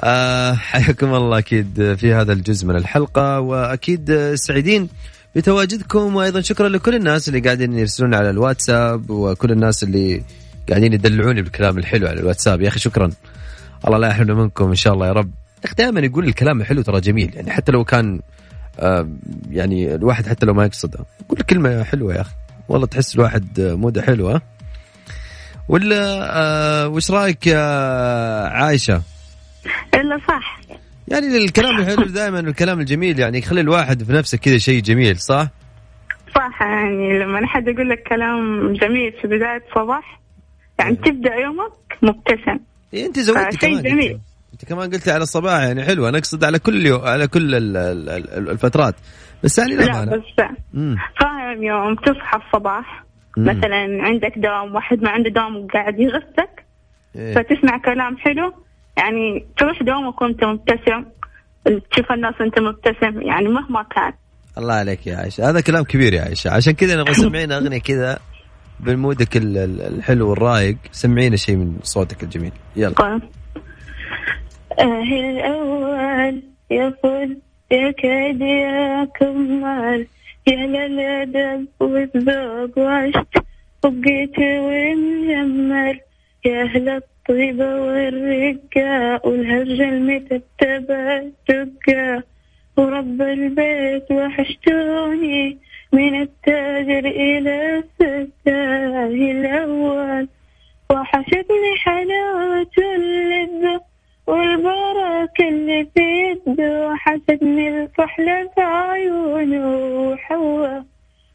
آه، 0.00 0.54
حياكم 0.54 1.14
الله 1.14 1.38
أكيد 1.38 1.94
في 1.98 2.14
هذا 2.14 2.32
الجزء 2.32 2.66
من 2.66 2.76
الحلقة. 2.76 3.40
وأكيد 3.40 4.34
سعيدين 4.34 4.88
بتواجدكم 5.36 6.16
وأيضا 6.16 6.40
شكرا 6.40 6.68
لكل 6.68 6.94
الناس 6.94 7.28
اللي 7.28 7.40
قاعدين 7.40 7.78
يرسلون 7.78 8.14
على 8.14 8.30
الواتساب 8.30 9.10
وكل 9.10 9.52
الناس 9.52 9.82
اللي 9.82 10.22
قاعدين 10.68 10.92
يدلعوني 10.92 11.42
بالكلام 11.42 11.78
الحلو 11.78 12.06
على 12.06 12.20
الواتساب. 12.20 12.60
يا 12.60 12.68
أخي 12.68 12.78
شكرا. 12.78 13.10
الله 13.86 13.98
لا 13.98 14.08
يحرمنا 14.08 14.34
منكم 14.34 14.68
إن 14.68 14.74
شاء 14.74 14.94
الله 14.94 15.06
يا 15.06 15.12
رب. 15.12 15.30
يا 15.58 15.64
أخي 15.64 15.74
دائما 15.74 16.00
يقول 16.00 16.24
الكلام 16.24 16.60
الحلو 16.60 16.82
ترى 16.82 17.00
جميل. 17.00 17.30
يعني 17.34 17.50
حتى 17.50 17.72
لو 17.72 17.84
كان 17.84 18.20
آه، 18.80 19.08
يعني 19.50 19.94
الواحد 19.94 20.26
حتى 20.26 20.46
لو 20.46 20.54
ما 20.54 20.64
يقصدها 20.64 21.04
قول 21.28 21.38
كلمة 21.38 21.82
حلوة 21.82 22.14
يا 22.14 22.20
أخي. 22.20 22.34
والله 22.68 22.86
تحس 22.86 23.14
الواحد 23.14 23.60
موده 23.60 24.02
حلو 24.02 24.28
ها؟ 24.28 24.42
ولا 25.68 26.30
آه 26.40 26.88
وش 26.88 27.10
رأيك 27.10 27.46
يا 27.46 27.60
عايشة؟ 28.48 29.02
إلا 29.94 30.18
صح. 30.28 30.60
يعني 31.08 31.36
الكلام 31.36 31.78
الحلو 31.78 32.04
دائما 32.04 32.40
الكلام 32.40 32.80
الجميل 32.80 33.18
يعني 33.18 33.38
يخلي 33.38 33.60
الواحد 33.60 34.02
في 34.02 34.12
نفسه 34.12 34.38
كذا 34.38 34.58
شيء 34.58 34.82
جميل 34.82 35.18
صح؟ 35.18 35.48
صح 36.34 36.62
يعني 36.62 37.18
لما 37.18 37.46
حد 37.46 37.68
يقول 37.68 37.88
لك 37.88 38.02
كلام 38.08 38.72
جميل 38.72 39.12
في 39.22 39.28
بداية 39.28 39.62
صباح 39.74 40.20
يعني 40.84 40.96
تبدأ 40.96 41.34
يومك 41.34 41.72
مبتسم. 42.02 42.58
إيه 42.94 43.06
أنت 43.06 43.18
زودتي 43.18 43.56
كمان 43.56 43.82
جميل. 43.82 44.10
انت, 44.12 44.20
أنت 44.52 44.64
كمان 44.64 44.90
قلتي 44.90 45.10
على 45.10 45.22
الصباح 45.22 45.62
يعني 45.62 45.84
حلوة. 45.84 46.08
أنا 46.08 46.18
أقصد 46.18 46.44
على 46.44 46.58
كل 46.58 46.86
يوم 46.86 47.00
على 47.00 47.26
كل 47.28 47.54
ال- 47.54 47.76
ال- 47.76 48.08
ال- 48.08 48.50
الفترات. 48.50 48.94
بس 49.44 49.58
يعني 49.58 49.74
لا. 49.76 50.04
بس. 50.04 50.22
فاهم 51.20 51.62
يوم 51.62 51.94
تصحى 51.94 52.38
الصباح. 52.46 53.04
مم. 53.36 53.44
مثلا 53.44 54.02
عندك 54.02 54.32
دوام 54.36 54.74
واحد 54.74 55.02
ما 55.02 55.10
عنده 55.10 55.30
دوام 55.30 55.56
وقاعد 55.56 56.00
يغثك 56.00 56.64
إيه. 57.16 57.34
فتسمع 57.34 57.78
كلام 57.78 58.16
حلو. 58.16 58.52
يعني 58.96 59.46
تروح 59.58 59.82
دوامك 59.82 60.22
وأنت 60.22 60.44
مبتسم. 60.44 61.04
تشوف 61.90 62.12
الناس 62.12 62.34
وأنت 62.40 62.58
مبتسم. 62.60 63.22
يعني 63.22 63.48
مهما 63.48 63.82
كان. 63.82 64.12
الله 64.58 64.74
عليك 64.74 65.06
يا 65.06 65.16
عائشة. 65.16 65.50
هذا 65.50 65.60
كلام 65.60 65.84
كبير 65.84 66.12
يا 66.12 66.22
عائشة. 66.22 66.50
عشان 66.50 66.72
كذا 66.72 66.96
نبغى 67.00 67.14
سمعينا 67.24 67.56
أغنية 67.56 67.80
كذا. 67.80 68.18
ال- 69.58 69.80
الحلو 69.80 70.30
والرايق 70.30 70.76
سمعينا 70.92 71.36
شيء 71.36 71.56
من 71.56 71.76
صوتك 71.82 72.22
الجميل. 72.22 72.52
يلا. 72.76 72.94
طيب. 72.94 73.22
الأول 74.80 76.42
يا 76.70 76.94
فل 77.02 77.36
يا 77.70 77.90
كاد 77.90 78.40
يا 78.40 79.04
كمال 79.04 80.06
يا 80.46 80.66
للأدب 80.66 81.66
والذوق 81.80 82.78
وعشت 82.78 83.26
وبقيت 83.84 84.38
ومجمل 84.38 86.00
يا 86.44 86.62
أهل 86.62 86.88
الطيبة 86.88 87.80
والرقة 87.80 89.20
والهرج 89.28 89.80
المتبتبة 89.80 91.16
الدقة 91.18 92.22
ورب 92.76 93.22
البيت 93.22 94.10
وحشتوني 94.10 95.58
من 95.92 96.20
التاجر 96.20 97.06
إلى 97.06 97.78
الستار 97.78 99.06
الأول. 99.06 100.28
وحشتني 100.90 101.76
حلاوة 101.84 102.66
اللذة 102.78 103.80
والبركة 104.26 105.48
اللي 105.48 105.88
في 105.94 106.00
يده. 106.00 106.88
وحشتني 106.88 107.68
الكحلة 107.68 108.50
في 108.54 108.60
عيونه 108.60 109.76
وحوا 110.08 110.80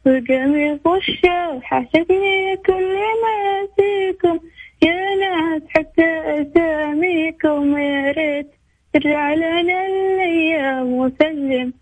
وقميص 0.06 0.86
الشاو 0.86 1.60
حشتني 1.60 2.56
كل 2.56 2.96
ما 3.22 3.68
فيكم. 3.76 4.38
يا 4.82 5.14
ناس 5.14 5.62
حتى 5.68 6.08
أساميكم. 6.42 7.78
يا 7.78 8.12
ريت 8.12 8.50
ترجع 8.92 9.34
لنا 9.34 9.86
الأيام 9.86 10.92
وسلم. 10.92 11.72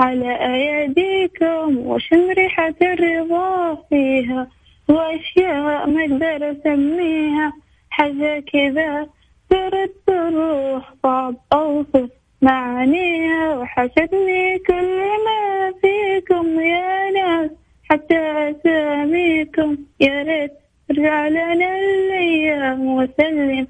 على 0.00 0.32
أيديكم 0.54 1.78
وشم 1.78 2.30
ريحة 2.30 2.74
الرضا 2.82 3.74
فيها 3.90 4.48
وأشياء 4.88 5.86
ما 5.86 6.02
أقدر 6.04 6.50
أسميها. 6.52 7.52
حاجة 7.90 8.44
كذا 8.52 9.06
ترد 9.50 9.90
الروح 10.08 10.94
صعب 11.02 11.34
أوصف 11.52 12.08
معانيها 12.42 13.54
وحشتني 13.56 14.58
كل 14.58 15.00
ما 15.26 15.72
فيكم 15.82 16.60
يا 16.60 17.10
ناس. 17.10 17.50
حتى 17.90 18.18
أساميكم 18.50 19.76
يا 20.00 20.22
ريت 20.22 20.52
ترجع 20.88 21.28
لنا 21.28 21.78
الأيام 21.78 22.86
وسلم 22.86 23.66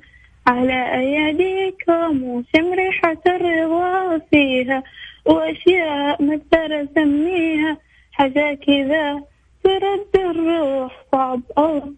على 0.46 0.94
أيديكم 0.94 2.22
وشم 2.22 2.72
ريحة 2.72 3.22
الرضا 3.26 4.18
فيها 4.30 4.82
وأشياء 5.24 6.22
ما 6.22 6.34
أقدر 6.34 6.84
أسميها. 6.84 7.76
حاجة 8.12 8.58
كذا. 8.66 9.22
ترد 9.64 10.30
الروح. 10.30 11.04
صعب 11.12 11.40
أوصف 11.58 11.92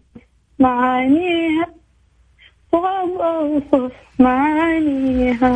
معانيها. 0.59 1.65
صعب 2.71 3.09
أوصف 3.09 3.91
معانيها. 4.19 5.51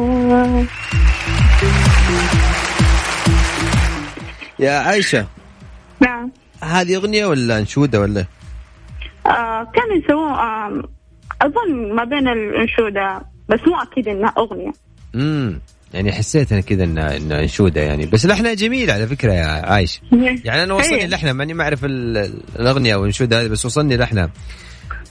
يا 4.60 4.72
عائشة. 4.72 5.28
نعم. 6.00 6.32
هذه 6.64 6.96
أغنية 6.96 7.26
ولا 7.26 7.60
أنشودة 7.60 8.00
ولا؟ 8.02 8.26
آه 9.26 9.64
كانوا 9.64 9.96
يسوون 9.96 10.32
آه 10.32 10.84
أظن 11.42 11.94
ما 11.96 12.04
بين 12.04 12.28
الأنشودة 12.28 13.22
بس 13.50 13.60
مو 13.68 13.76
أكيد 13.76 14.08
إنها 14.08 14.34
أغنية. 14.38 14.72
امم 15.16 15.60
يعني 15.94 16.12
حسيت 16.12 16.52
أنا 16.52 16.62
كذا 16.62 16.84
ان 16.84 16.98
إن 16.98 17.32
أنشودة 17.32 17.82
يعني. 17.82 18.06
بس 18.06 18.26
لحنها 18.26 18.54
جميل 18.54 18.92
على 18.92 19.08
فكرة 19.08 19.34
يا 19.34 19.46
عايش. 19.46 20.02
يعني 20.44 20.64
أنا 20.64 20.74
وصلني 20.74 20.96
إيه. 21.02 21.08
لحنها 21.08 21.34
ماني 21.34 21.54
ما 21.54 21.64
اعرف 21.64 21.86
ال- 21.86 22.34
الأغنية 22.60 22.94
أو 22.94 23.00
الأنشودة 23.00 23.42
هذه 23.42 23.48
بس 23.48 23.66
وصلني 23.66 23.98
لحنها 23.98 24.30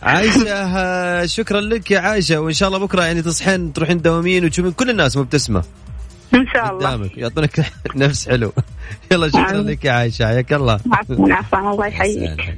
عايشة 0.02 1.26
شكرا 1.36 1.60
لك 1.60 1.90
يا 1.90 1.98
عايشة 2.00 2.40
وإن 2.40 2.52
شاء 2.52 2.68
الله 2.68 2.78
بكرة 2.78 3.02
يعني 3.04 3.22
تصحين 3.22 3.72
تروحين 3.72 4.02
دوامين 4.02 4.44
وتشوفين 4.44 4.72
كل 4.72 4.90
الناس 4.90 5.16
مبتسمة 5.16 5.64
إن 6.34 6.46
شاء 6.54 6.70
الله. 6.72 6.88
قدامك 6.90 7.18
يعطونك 7.18 7.64
نفس 7.96 8.28
حلو. 8.28 8.52
يلا 9.12 9.28
شكرا. 9.28 9.52
لك 9.52 9.84
يا 9.84 9.92
عايشة 9.92 10.26
حياك 10.26 10.52
الله. 10.52 10.80
عفوا 10.92 11.70
الله 11.72 11.86
يحييك. 11.86 12.54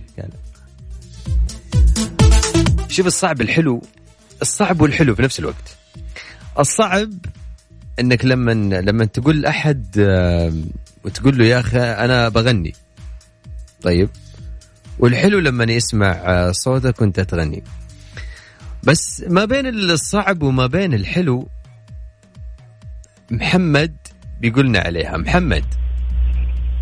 شوف 2.89 3.07
الصعب 3.07 3.41
الحلو 3.41 3.83
الصعب 4.43 4.81
والحلو 4.81 5.15
في 5.15 5.23
نفس 5.23 5.39
الوقت. 5.39 5.77
الصعب 6.59 7.11
إنك 8.01 8.25
لما 8.25 8.51
لما 8.81 9.05
تقول 9.05 9.41
لأحد 9.41 9.87
وتقول 11.05 11.39
له 11.39 11.45
يا 11.45 11.61
أخي 11.61 11.79
أنا 11.79 12.29
بغني. 12.29 12.73
طيب. 13.83 14.09
والحلو 14.99 15.39
لما 15.39 15.65
يسمع 15.65 16.11
آه، 16.11 16.51
صوتك 16.51 17.01
وأنت 17.01 17.21
تغني. 17.21 17.63
بس 18.85 19.25
ما 19.29 19.45
بين 19.45 19.67
الصعب 19.67 20.43
وما 20.43 20.67
بين 20.67 20.95
الحلو 20.95 21.49
محمد 23.31 23.97
بيقولنا 24.41 24.79
عليها. 24.79 25.17
محمد. 25.17 25.65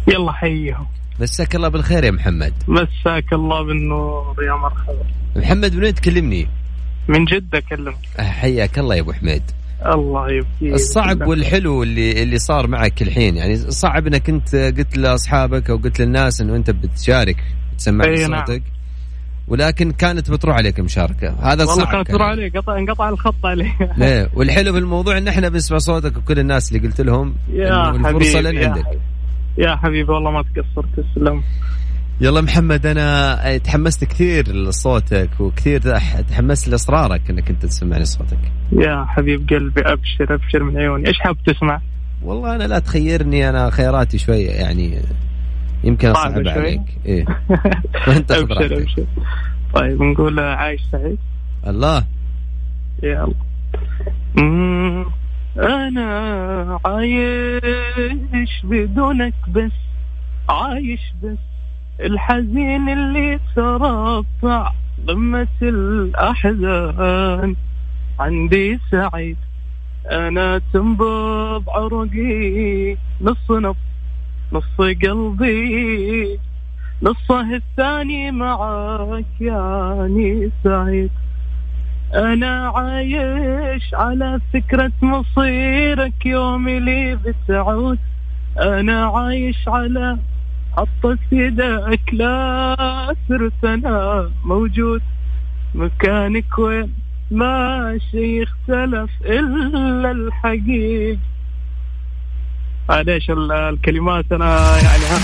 يلا 0.09 0.33
حيهم 0.33 0.87
مساك 1.21 1.57
الله 1.57 1.69
بالخير 1.69 2.05
يا 2.05 2.11
محمد. 2.11 2.55
مساك 2.69 3.33
الله 3.33 3.63
بالنور 3.63 4.45
يا 4.45 4.53
مرحبا. 4.53 5.07
محمد 5.37 5.75
من 5.75 5.83
وين 5.83 5.95
تكلمني؟ 5.95 6.49
من 7.09 7.25
جدة 7.25 7.59
أكلمك. 7.59 7.99
حياك 8.19 8.79
الله 8.79 8.95
يا 8.95 9.01
أبو 9.01 9.13
حميد. 9.13 9.43
الله 9.87 10.31
يبقيك 10.31 10.75
الصعب 10.75 11.27
والحلو 11.27 11.83
اللي 11.83 12.23
اللي 12.23 12.39
صار 12.39 12.67
معك 12.67 13.03
الحين 13.03 13.37
يعني 13.37 13.57
صعب 13.57 14.07
إنك 14.07 14.29
أنت 14.29 14.57
قلت 14.57 14.97
لأصحابك 14.99 15.71
أو 15.71 15.77
قلت 15.77 16.01
للناس 16.01 16.41
إنه 16.41 16.57
أنت 16.57 16.71
بتشارك 16.71 17.37
إي 17.89 18.27
نعم. 18.29 18.45
صوتك 18.47 18.63
ولكن 19.49 19.91
كانت 19.91 20.31
بتروح 20.31 20.57
عليك 20.57 20.81
مشاركة 20.81 21.29
هذا 21.29 21.65
والله 21.65 21.85
صعب 21.85 21.93
كانت 21.93 22.07
كان. 22.07 22.17
تروح 22.17 22.29
علي 22.29 22.49
قطع 22.49 22.79
انقطع 22.79 23.09
الخط 23.09 23.47
علي 23.47 23.73
ليه 23.97 24.31
والحلو 24.37 24.73
في 24.73 24.79
الموضوع 24.79 25.19
إن 25.19 25.29
إحنا 25.29 25.49
بنسمع 25.49 25.79
صوتك 25.79 26.17
وكل 26.17 26.39
الناس 26.39 26.73
اللي 26.73 26.89
قلت 26.89 27.01
لهم 27.01 27.35
يا 27.53 27.91
الفرصة 27.91 28.41
يا 28.41 28.69
عندك. 28.69 28.85
يا 29.59 29.77
حبيبي 29.77 30.13
والله 30.13 30.31
ما 30.31 30.43
تقصر 30.43 30.87
تسلم 30.97 31.43
يلا 32.21 32.41
محمد 32.41 32.87
أنا 32.87 33.59
تحمست 33.59 34.05
كثير 34.05 34.53
لصوتك 34.53 35.31
وكثير 35.41 35.81
تحمست 36.31 36.69
لإصرارك 36.69 37.31
إنك 37.31 37.51
أنت 37.51 37.67
تسمعني 37.67 38.05
صوتك. 38.05 38.39
يا 38.73 39.05
حبيب 39.05 39.49
قلبي 39.51 39.81
أبشر 39.81 40.35
أبشر 40.35 40.63
من 40.63 40.77
عيوني. 40.79 41.09
إيش 41.09 41.19
حاب 41.19 41.37
تسمع؟ 41.47 41.81
والله 42.23 42.55
أنا 42.57 42.65
لا 42.65 42.79
تخيرني 42.79 43.49
أنا 43.49 43.71
خياراتي 43.71 44.19
شوية 44.19 44.51
يعني 44.51 45.01
يمكن 45.85 46.09
أصعب 46.09 46.33
شوي. 46.33 46.51
عليك. 46.51 46.81
إيه. 47.07 47.25
وأنت 48.09 48.33
خذ 48.33 48.43
أبشر. 48.43 48.77
أبشر. 48.79 49.07
طيب 49.75 50.03
نقول 50.03 50.41
عايش 50.41 50.81
سعيد. 50.93 51.19
الله. 51.67 52.05
يلا. 53.03 53.35
مم، 54.37 55.05
أنا 55.59 56.79
عايش 56.85 58.51
بدونك 58.65 59.35
بس 59.49 59.73
عايش 60.49 61.01
بس. 61.23 61.48
الحزين 62.01 62.89
اللي 62.89 63.41
ترفع 63.57 64.73
قمة 65.09 65.49
الأحزان. 65.63 67.57
عندي 68.21 68.79
سعيد 68.91 69.37
أنا 70.11 70.61
تنبض 70.73 71.71
عرقي 71.71 72.97
نص 73.21 73.51
نص 73.51 73.77
نص 74.53 74.77
قلبي. 74.79 76.39
نصه 77.03 77.55
الثاني 77.55 78.31
معاك 78.31 79.41
يعني 79.41 80.51
سعيد. 80.65 81.11
أنا 82.15 82.69
عايش 82.69 83.95
على 83.95 84.41
فكرة 84.53 84.93
مصيرك 85.03 86.27
يوم 86.27 86.69
اللي 86.69 87.17
بتعود. 87.17 87.99
أنا 88.59 89.07
عايش 89.07 89.69
على 89.69 90.19
حطت 90.79 91.19
يدك 91.33 92.01
لا 92.13 93.15
صرت 93.29 93.65
أنا 93.65 94.31
موجود 94.45 95.03
مكانك 95.75 96.59
وين؟ 96.59 96.93
ما 97.31 97.99
شي 98.11 98.43
يختلف 98.43 99.11
إلا 99.25 100.11
الحقيق 100.11 101.19
معليش 102.89 103.31
ال- 103.31 103.53
الكلمات 103.53 104.25
أنا 104.33 104.77
يعني 104.83 105.05
ها. 105.05 105.19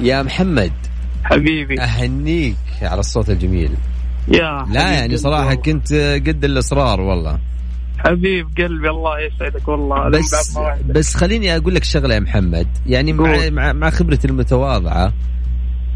يا 0.00 0.22
محمد. 0.22 0.72
حبيبي. 1.24 1.80
أهنيك 1.80 2.56
على 2.82 3.00
الصوت 3.00 3.30
الجميل. 3.30 3.70
يا 4.28 4.66
لا 4.70 4.92
يعني 4.92 5.16
صراحة. 5.16 5.54
كنت 5.54 5.92
قد 6.26 6.44
الإصرار 6.44 7.00
والله. 7.00 7.38
حبيب 8.04 8.46
قلبي 8.58 8.90
الله 8.90 9.20
يسعدك 9.20 9.68
والله 9.68 10.08
بس. 10.08 10.58
بس 10.86 11.14
خليني 11.14 11.56
أقول 11.56 11.74
لك 11.74 11.84
شغلة 11.84 12.14
يا 12.14 12.20
محمد 12.20 12.68
يعني 12.86 13.12
مع. 13.12 13.48
مع, 13.50 13.72
مع 13.72 13.90
خبرتي 13.90 14.28
المتواضعة 14.28 15.12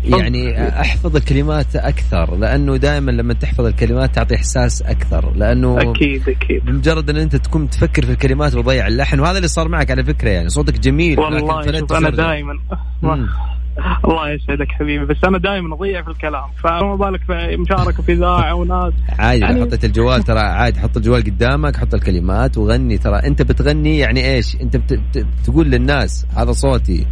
يعني 0.05 0.69
أحفظ 0.81 1.17
الكلمات 1.17 1.77
أكثر 1.77 2.37
لأنه 2.37 2.77
دائما 2.77 3.11
لما 3.11 3.35
تحفظ 3.35 3.67
الكلمات 3.67 4.15
تعطي 4.15 4.35
إحساس 4.35 4.83
أكثر 4.83 5.33
لأنه 5.37 5.91
أكيد 5.91 6.29
أكيد 6.29 6.65
بمجرد 6.65 7.11
أن 7.11 7.17
أنت 7.17 7.37
تكون 7.37 7.71
تفكر 7.71 8.07
في 8.07 8.13
الكلمات 8.13 8.55
وتضيع 8.55 8.87
اللحن 8.87 9.21
وهذا 9.21 9.37
اللي 9.37 9.49
صار 9.49 9.69
معك 9.69 9.91
على 9.91 10.05
فكرة 10.05 10.31
يعني 10.31 10.49
صوتك 10.49 10.79
جميل 10.79 11.21
والله 11.21 11.61
لكن 11.61 11.97
أنا. 11.97 12.11
دائما. 12.11 12.59
الله 14.05 14.31
يسعدك 14.31 14.69
حبيبي 14.69 15.05
بس 15.07 15.17
أنا 15.25 15.39
دائما 15.39 15.75
أضيع 15.75 16.03
في 16.03 16.09
الكلام 16.09 16.51
فما 16.65 16.97
بالك 16.97 17.21
في 17.27 17.57
مشاركة 17.57 18.03
في 18.03 18.13
إذاعة 18.13 18.55
وناس؟ 18.55 18.93
عادي 19.19 19.41
يعني- 19.41 19.61
حطيت 19.61 19.85
الجوال 19.85 20.23
ترى 20.23 20.41
عادي 20.41 20.81
حط 20.81 20.97
الجوال 20.97 21.25
قدامك 21.25 21.77
حط 21.77 21.95
الكلمات 21.95 22.59
وغني 22.59 22.99
ترى 22.99 23.17
أنت 23.17 23.43
بتغني 23.43 23.99
يعني 23.99 24.35
إيش؟ 24.35 24.57
أنت 24.57 24.77
بت... 24.77 24.93
بت... 24.93 25.27
تقول 25.45 25.67
للناس 25.71 26.27
هذا 26.37 26.53
صوتي 26.53 27.07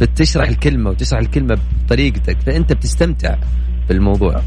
بتشرح 0.00 0.48
الكلمة 0.48 0.90
وتشرح 0.90 1.20
الكلمة 1.20 1.58
بطريقتك 1.84 2.36
فأنت 2.46 2.72
بتستمتع 2.72 3.36
بالموضوع. 3.88 4.40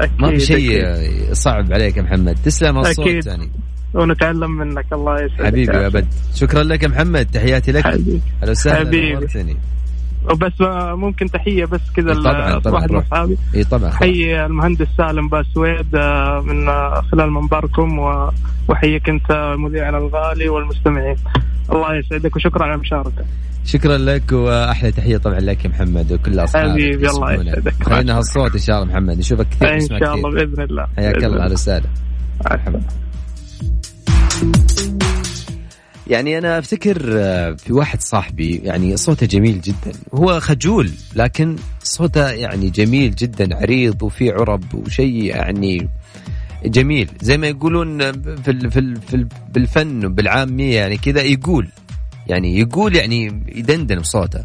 أكيد 0.00 0.20
ما 0.20 0.30
في 0.30 0.40
شيء 0.40 0.92
أكيد. 0.94 1.32
صعب 1.32 1.72
عليك 1.72 1.96
يا 1.96 2.02
محمد. 2.02 2.34
تسلم 2.44 2.76
هالصوت 2.78 3.06
أكيد. 3.06 3.26
يعني. 3.26 3.50
ونتعلم 3.94 4.50
منك 4.50 4.92
الله 4.92 5.14
يسعدك 5.22 5.46
حبيبي 5.46 5.86
أبد. 5.86 6.06
شكرا 6.34 6.62
لك 6.62 6.82
يا 6.82 6.88
محمد 6.88 7.26
تحياتي 7.26 7.72
لك. 7.72 7.84
حبيبي. 7.84 8.20
وسهلا 8.48 8.78
حبيبي. 8.78 9.56
وبس 10.30 10.52
ممكن 10.98 11.26
تحية 11.26 11.64
بس 11.64 11.80
كذا 11.96 12.12
إيه 12.12 12.22
طبعاً، 12.22 12.58
طبعاً، 12.58 12.74
واحد 12.74 12.92
من. 12.92 12.98
اصحابي 12.98 13.36
اي 13.54 13.64
طبعا. 13.64 13.90
حي 13.90 14.44
المهندس 14.46 14.86
سالم 14.98 15.28
باسويد 15.28 15.94
آه، 15.96 16.40
من 16.40 16.66
خلال 17.12 17.30
منبركم 17.30 17.98
و- 17.98 18.30
وحيك 18.68 19.08
أنت 19.08 19.54
مذيعنا 19.58 19.98
الغالي 19.98 20.48
والمستمعين. 20.48 21.16
الله 21.72 21.96
يسعدك 21.96 22.36
وشكرا 22.36 22.64
على 22.64 22.74
المشاركه 22.74 23.24
شكرا 23.64 23.98
لك 23.98 24.32
وأحلى 24.32 24.92
تحية 24.92 25.16
طبعا 25.16 25.40
لك 25.40 25.64
يا 25.64 25.70
محمد 25.70 26.12
وكل 26.12 26.40
أصحابك 26.44 26.70
حبيبي، 26.70 27.08
الله. 27.10 27.32
يسعدك. 27.32 27.82
خلينا 27.82 28.18
هالصوت 28.18 28.52
إن 28.54 28.60
شاء 28.60 28.82
الله 28.82 28.92
محمد 28.92 29.18
نشوفك 29.18 29.46
كثير 29.48 29.74
إن 29.74 29.80
شاء 30.00 30.14
الله 30.14 30.30
بإذن 30.30 30.62
الله. 30.62 30.86
حياك 30.96 31.24
الله 31.24 31.44
أهلا 31.44 31.52
وسهلا. 31.52 31.84
مرحبا 32.50 32.80
يعني 36.06 36.38
أنا 36.38 36.58
أفتكر 36.58 37.10
آه، 37.12 37.52
في 37.52 37.72
واحد 37.72 38.00
صاحبي 38.00 38.56
يعني 38.64 38.96
صوته 38.96 39.26
جميل 39.26 39.60
جدا. 39.60 39.92
هو 40.14 40.40
خجول 40.40 40.90
لكن 41.16 41.56
صوته 41.82 42.30
يعني 42.30 42.70
جميل 42.70 43.14
جدا 43.14 43.56
عريض 43.56 44.02
وفي 44.02 44.30
عرب 44.30 44.74
وشيء 44.74 45.24
يعني 45.24 45.88
جميل. 46.64 47.10
زي 47.20 47.38
ما 47.38 47.46
يقولون 47.46 47.98
في 48.22 48.50
ال 48.50 48.70
في 48.70 48.78
ال 48.78 49.00
في 49.00 49.14
ال 49.16 49.28
بالفن 49.52 50.06
وبالعامية 50.06 50.76
يعني 50.76 50.96
كذا 50.96 51.22
يقول. 51.22 51.68
يعني 52.26 52.58
يقول 52.58 52.96
يعني 52.96 53.42
يدندن 53.48 53.98
بصوته. 53.98 54.44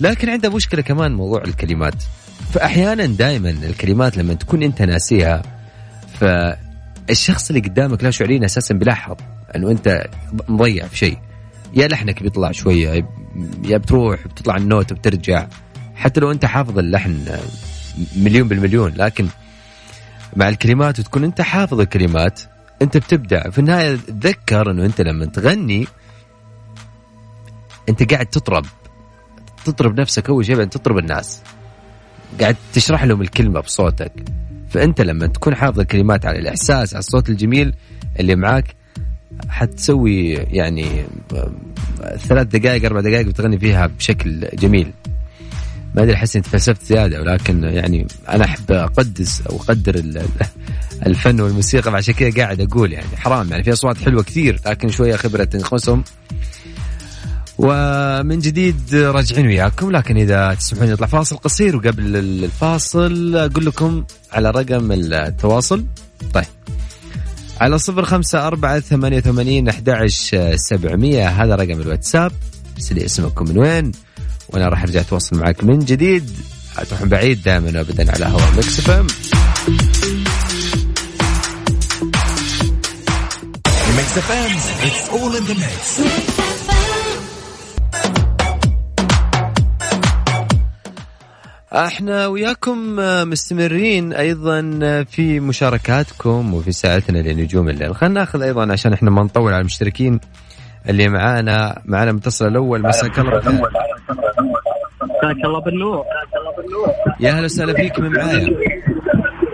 لكن 0.00 0.28
عنده 0.28 0.50
مشكلة 0.50 0.82
كمان 0.82 1.12
موضوع 1.12 1.42
الكلمات. 1.44 2.02
فاحيانا 2.52 3.06
دائما 3.06 3.50
الكلمات 3.50 4.16
لما 4.16 4.34
تكون 4.34 4.62
أنت 4.62 4.82
ناسيها 4.82 5.42
فالشخص 6.20 7.50
اللي 7.50 7.60
قدامك 7.60 8.04
لا 8.04 8.10
شعوريا 8.10 8.44
أساسا 8.44 8.74
بيلاحظ 8.74 9.16
إنه 9.56 9.70
أنت 9.70 10.06
مضيع 10.48 10.86
في 10.86 10.96
شيء. 10.96 11.18
يا 11.74 11.88
لحنك 11.88 12.22
بيطلع 12.22 12.52
شوية 12.52 13.04
يا 13.64 13.78
بتروح 13.78 14.26
بتطلع 14.26 14.56
النوت 14.56 14.92
وبترجع 14.92 15.46
حتى 15.94 16.20
لو 16.20 16.30
أنت 16.30 16.44
حافظ 16.44 16.78
اللحن 16.78 17.24
مليون 18.16 18.48
بالمليون 18.48 18.92
لكن 18.96 19.26
مع 20.36 20.48
الكلمات 20.48 20.98
وتكون 20.98 21.24
أنت 21.24 21.40
حافظ 21.40 21.80
الكلمات 21.80 22.40
أنت 22.82 22.96
بتبدع 22.96 23.50
في 23.50 23.58
النهاية 23.58 23.96
تذكر 23.96 24.70
إنه 24.70 24.84
أنت 24.84 25.00
لما 25.00 25.24
تغني 25.24 25.86
أنت 27.88 28.12
قاعد 28.12 28.26
تطرب. 28.26 28.64
تطرب 29.64 30.00
نفسك 30.00 30.28
أول 30.28 30.46
شيء 30.46 30.54
بعدين 30.56 30.70
تطرب 30.70 30.98
الناس. 30.98 31.42
قاعد 32.40 32.56
تشرح 32.72 33.04
لهم 33.04 33.20
الكلمة 33.22 33.60
بصوتك. 33.60 34.12
فأنت 34.70 35.00
لما 35.00 35.26
تكون 35.26 35.54
حافظ 35.54 35.80
الكلمات 35.80 36.26
على 36.26 36.38
الإحساس 36.38 36.94
على 36.94 36.98
الصوت 36.98 37.30
الجميل 37.30 37.74
اللي 38.20 38.36
معاك 38.36 38.74
حتسوي 39.48 40.30
يعني 40.32 41.04
ثلاث 42.18 42.46
دقائق 42.46 42.84
أربع 42.84 43.00
دقائق 43.00 43.26
بتغني 43.26 43.58
فيها 43.58 43.86
بشكل 43.86 44.48
جميل. 44.54 44.92
ما 45.94 46.02
أدري 46.02 46.14
أحس 46.14 46.36
إني 46.36 46.44
تفلسفت 46.44 46.84
زيادة 46.86 47.20
ولكن 47.20 47.64
يعني 47.64 48.06
أنا 48.28 48.44
أحب 48.44 48.72
أقدس 48.72 49.42
أو 49.50 49.56
أقدر 49.56 49.94
ال- 49.94 50.18
ال- 50.18 50.26
الفن 51.06 51.40
والموسيقى 51.40 51.90
فعشان 51.92 52.14
كذا 52.14 52.30
قاعد 52.44 52.60
أقول 52.60 52.92
يعني 52.92 53.16
حرام 53.16 53.50
يعني 53.50 53.62
في 53.62 53.72
أصوات 53.72 53.98
حلوة 53.98 54.22
كثير 54.22 54.60
لكن 54.66 54.88
شوية 54.88 55.16
خبرة 55.16 55.44
تنقصهم. 55.44 56.04
ومن 57.58 58.38
جديد 58.38 58.94
راجعين 58.94 59.46
وياكم 59.46 59.90
لكن 59.90 60.16
إذا 60.16 60.54
تسمحون 60.54 60.90
نطلع 60.92 61.06
فاصل 61.06 61.36
قصير 61.36 61.76
وقبل 61.76 62.16
الفاصل 62.16 63.36
أقول 63.36 63.66
لكم 63.66 64.04
على 64.32 64.50
رقم 64.50 64.92
التواصل. 64.92 65.84
طيب. 66.34 66.44
على 67.62 67.78
صفر 67.78 68.04
خمسة 68.04 68.46
أربعة 68.46 68.80
ثمانية 68.80 69.20
ثمانين 69.20 69.68
أحد 69.68 70.06
سبعمية. 70.54 71.28
هذا 71.28 71.54
رقم 71.54 71.80
الواتساب. 71.80 72.32
بس 72.76 72.92
لي 72.92 73.04
اسمكم 73.04 73.48
من 73.48 73.58
وين؟ 73.58 73.92
وأنا 74.48 74.68
راح 74.68 74.82
أرجع 74.82 75.00
أتواصل 75.00 75.36
معك 75.36 75.64
من 75.64 75.78
جديد. 75.78 76.30
تروحون 76.88 77.08
بعيد 77.08 77.42
دائما 77.42 77.78
وأبدا 77.78 78.12
على 78.12 78.24
هوا 78.24 78.50
Mix 78.56 78.78
FM. 78.78 79.06
Mix 83.96 84.10
FM, 84.28 84.52
it's 84.86 85.02
all 85.14 85.32
in 85.38 85.44
the 85.50 85.56
mix. 85.64 86.61
إحنا 91.72 92.26
وياكم 92.26 92.96
مستمرين 93.30 94.12
أيضا 94.12 94.60
في 95.04 95.40
مشاركاتكم 95.40 96.54
وفي 96.54 96.72
ساعتنا 96.72 97.18
لنجوم 97.18 97.68
الليل. 97.68 97.94
خلينا 97.94 98.20
ناخذ 98.20 98.42
أيضا 98.42 98.72
عشان 98.72 98.92
إحنا 98.92 99.10
ما 99.10 99.22
نطول 99.22 99.52
على 99.52 99.60
المشتركين 99.60 100.20
اللي 100.88 101.08
معانا. 101.08 101.82
معانا 101.84 102.10
المتصل 102.10 102.46
الأول 102.46 102.82
مساك 102.82 103.18
الله 103.18 103.30
بالخير. 103.30 103.52
مساك 105.02 105.44
الله 105.44 105.60
بالنور. 105.60 106.04
يا 107.20 107.32
هلا 107.32 107.44
وسهلا 107.44 107.74
فيك 107.74 107.98
من 107.98 108.12
معايا؟ 108.12 108.48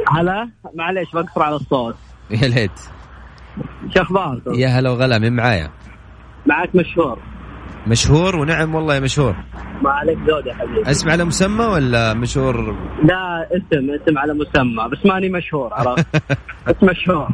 هلا؟ 0.09 0.51
معليش 0.75 1.09
بقصر 1.15 1.43
على 1.43 1.57
الصوت. 1.57 1.97
يا 2.31 2.49
ليت. 2.49 2.81
شو 3.95 4.03
أخباركم؟ 4.03 4.55
يا 4.55 4.69
هلا 4.69 4.91
وغلا 4.91 5.19
من 5.19 5.37
معايا؟ 5.37 5.71
معك 6.47 6.75
مشهور. 6.75 7.19
مشهور؟ 7.87 8.37
ونعم 8.37 8.75
والله 8.75 8.95
يا 8.95 9.01
مشهور. 9.01 9.37
ما 9.83 9.91
عليك 9.91 10.19
زود 10.19 10.47
يا 10.47 10.55
حبيبي. 10.55 10.91
اسم 10.91 11.11
على 11.11 11.25
مسمى 11.25 11.65
ولا 11.65 12.15
مشهور؟ 12.15 12.57
لا 13.05 13.49
اسم 13.51 13.91
اسم 13.91 14.19
على 14.19 14.35
مسمى 14.35 14.89
بس 14.93 15.07
ماني 15.07 15.29
مشهور 15.29 15.75
عرفت؟ 15.75 16.07
بس 16.67 16.77
مشهور. 16.83 17.29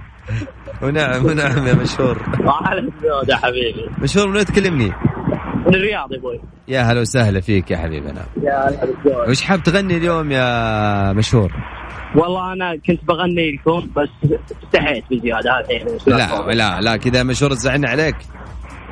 ونعم 0.83 1.25
ونعم 1.25 1.67
يا 1.67 1.75
مشهور. 1.75 2.19
ما 2.41 2.53
عليك 2.53 2.85
زود 3.03 3.29
يا 3.29 3.37
حبيبي. 3.37 3.91
مشهور 4.03 4.29
من 4.29 4.37
وين 4.37 4.45
تكلمني؟ 4.45 4.93
من 5.67 5.75
الرياض 5.75 6.13
يا 6.13 6.19
أبوي 6.19 6.41
يا 6.69 6.81
هلا 6.81 7.01
وسهلا 7.01 7.41
فيك 7.41 7.71
يا 7.71 7.77
حبيبنا 7.77 8.25
يا 8.43 8.69
هلا. 8.69 9.31
وش 9.31 9.43
حاب 9.43 9.63
تغني 9.63 9.97
اليوم 9.97 10.31
يا 10.31 11.13
مشهور؟ 11.13 11.53
والله 12.17 12.53
أنا 12.53 12.77
كنت 12.87 13.05
بغني 13.05 13.53
لكم 13.53 13.89
بس 13.97 14.09
استحيت 14.65 15.05
بزيادة 15.11 15.51
هذه 15.51 15.99
لا 16.07 16.53
لا 16.55 16.81
لا 16.81 16.97
كذا 16.97 17.23
مشهور 17.23 17.51
تزعلنا 17.51 17.89
عليك. 17.91 18.17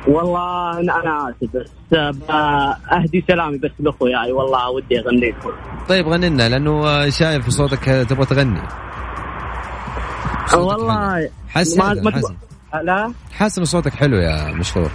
والله 0.07 0.79
أنا 0.79 1.29
آسف 1.29 1.49
بس 1.55 1.99
أهدي 2.91 3.25
سلامي 3.27 3.57
بس 3.57 3.71
لاخوياي 3.79 4.31
والله 4.31 4.69
ودي 4.69 4.99
اغني 4.99 5.29
لكم 5.29 5.51
طيب 5.89 6.07
غني 6.07 6.29
لنا 6.29 6.49
لأنه 6.49 7.09
شايف 7.09 7.45
في 7.45 7.51
صوتك 7.51 7.83
تبغى 8.09 8.25
تغني. 8.25 8.61
والله 10.53 11.29
حسن 11.49 12.11
حسن. 12.13 12.35
لا؟ 12.83 13.13
حاسس 13.31 13.57
ان 13.59 13.65
صوتك 13.65 13.93
حلو 13.93 14.17
يا 14.17 14.51
مشهور. 14.51 14.91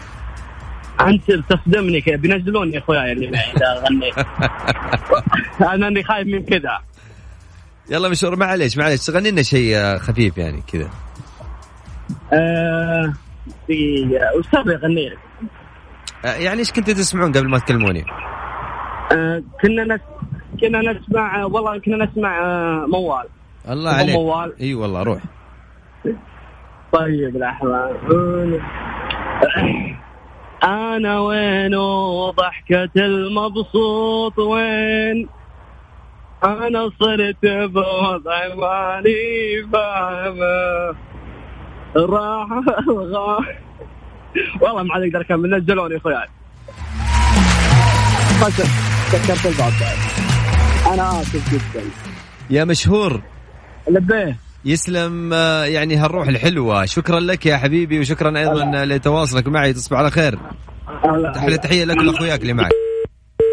أنت 1.00 1.30
بتصدمني 1.30 2.00
كذا 2.00 2.16
بينزلوني 2.16 2.72
يا 2.74 2.78
أخوياي 2.78 3.12
اللي 3.12 3.30
معي 3.30 3.52
إذا 3.56 3.84
غنيت 3.88 4.14
أنا 5.74 5.88
اني 5.88 6.02
خايف 6.04 6.26
من 6.26 6.44
كذا. 6.44 6.78
يلا 7.90 8.08
مشهور 8.08 8.36
معليش 8.36 8.78
معليش 8.78 9.06
تغني 9.06 9.30
لنا 9.30 9.42
شيء 9.42 9.76
آه، 9.76 9.98
خفيف 9.98 10.38
يعني 10.38 10.62
كذا. 10.72 10.88
آه، 12.32 13.12
في 13.66 14.08
أستاذ 14.40 14.72
يغني 14.72 15.08
لك 15.08 15.18
آه، 16.24 16.34
يعني 16.34 16.58
إيش 16.58 16.72
كنتوا 16.72 16.94
تسمعون 16.94 17.32
قبل 17.32 17.48
ما 17.48 17.58
تكلموني؟ 17.58 18.04
آه، 19.12 19.42
كنا 19.62 19.84
نس... 19.84 20.00
كنا 20.60 20.92
نسمع 20.92 21.44
والله 21.44 21.78
كنا 21.78 22.04
نسمع 22.04 22.38
آه، 22.44 22.86
موال. 22.86 23.26
الله 23.68 23.90
عليك. 23.90 24.14
موال. 24.16 24.52
إي 24.60 24.74
والله 24.74 25.02
روح. 25.02 25.22
طيب 26.92 27.36
لحظة 27.36 27.96
أنا 30.64 31.20
وين 31.20 31.74
وضحكة 31.74 32.90
المبسوط؟ 32.96 34.38
وين؟ 34.38 35.28
أنا 36.44 36.90
صرت 37.00 37.46
بوضع 37.46 38.54
ماني 38.54 39.62
فاهمة؟ 39.72 40.96
راح. 41.96 42.46
الغى 42.88 43.38
والله 44.62 44.82
ما 44.82 44.94
عاد 44.94 45.02
أقدر 45.02 45.20
اكمل 45.20 45.56
نزلوني 45.56 45.94
يا 45.94 45.98
اخوياي. 45.98 46.26
بس 48.42 48.52
سكرت 49.12 49.46
الباب. 49.46 49.72
أنا 50.94 51.20
آسف 51.20 51.54
جدا. 51.54 51.84
يا 52.50 52.64
مشهور. 52.64 53.22
لبيه 53.88 54.36
يسلم 54.64 55.32
آه، 55.32 55.64
يعني 55.64 55.96
هالروح 55.96 56.28
الحلوة. 56.28 56.84
شكرا 56.84 57.20
لك 57.20 57.46
يا 57.46 57.56
حبيبي 57.56 58.00
وشكرا 58.00 58.38
أيضا 58.38 58.84
لتواصلك 58.84 59.48
معي. 59.48 59.72
تصبح 59.72 59.98
على 59.98 60.10
خير. 60.10 60.38
تحية 61.34 61.56
تحية 61.56 61.84
لك 61.84 61.96
ولأخوياك 61.96 62.42
اللي 62.42 62.52
معك. 62.52 62.72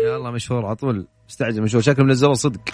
يا 0.06 0.15
الله 0.17 0.32
مشهور 0.32 0.65
على 0.65 0.76
طول. 0.76 1.08
مستعجل 1.30 1.62
مشهور. 1.62 1.82
شكله 1.82 2.06
منزله 2.06 2.34
صدق. 2.34 2.62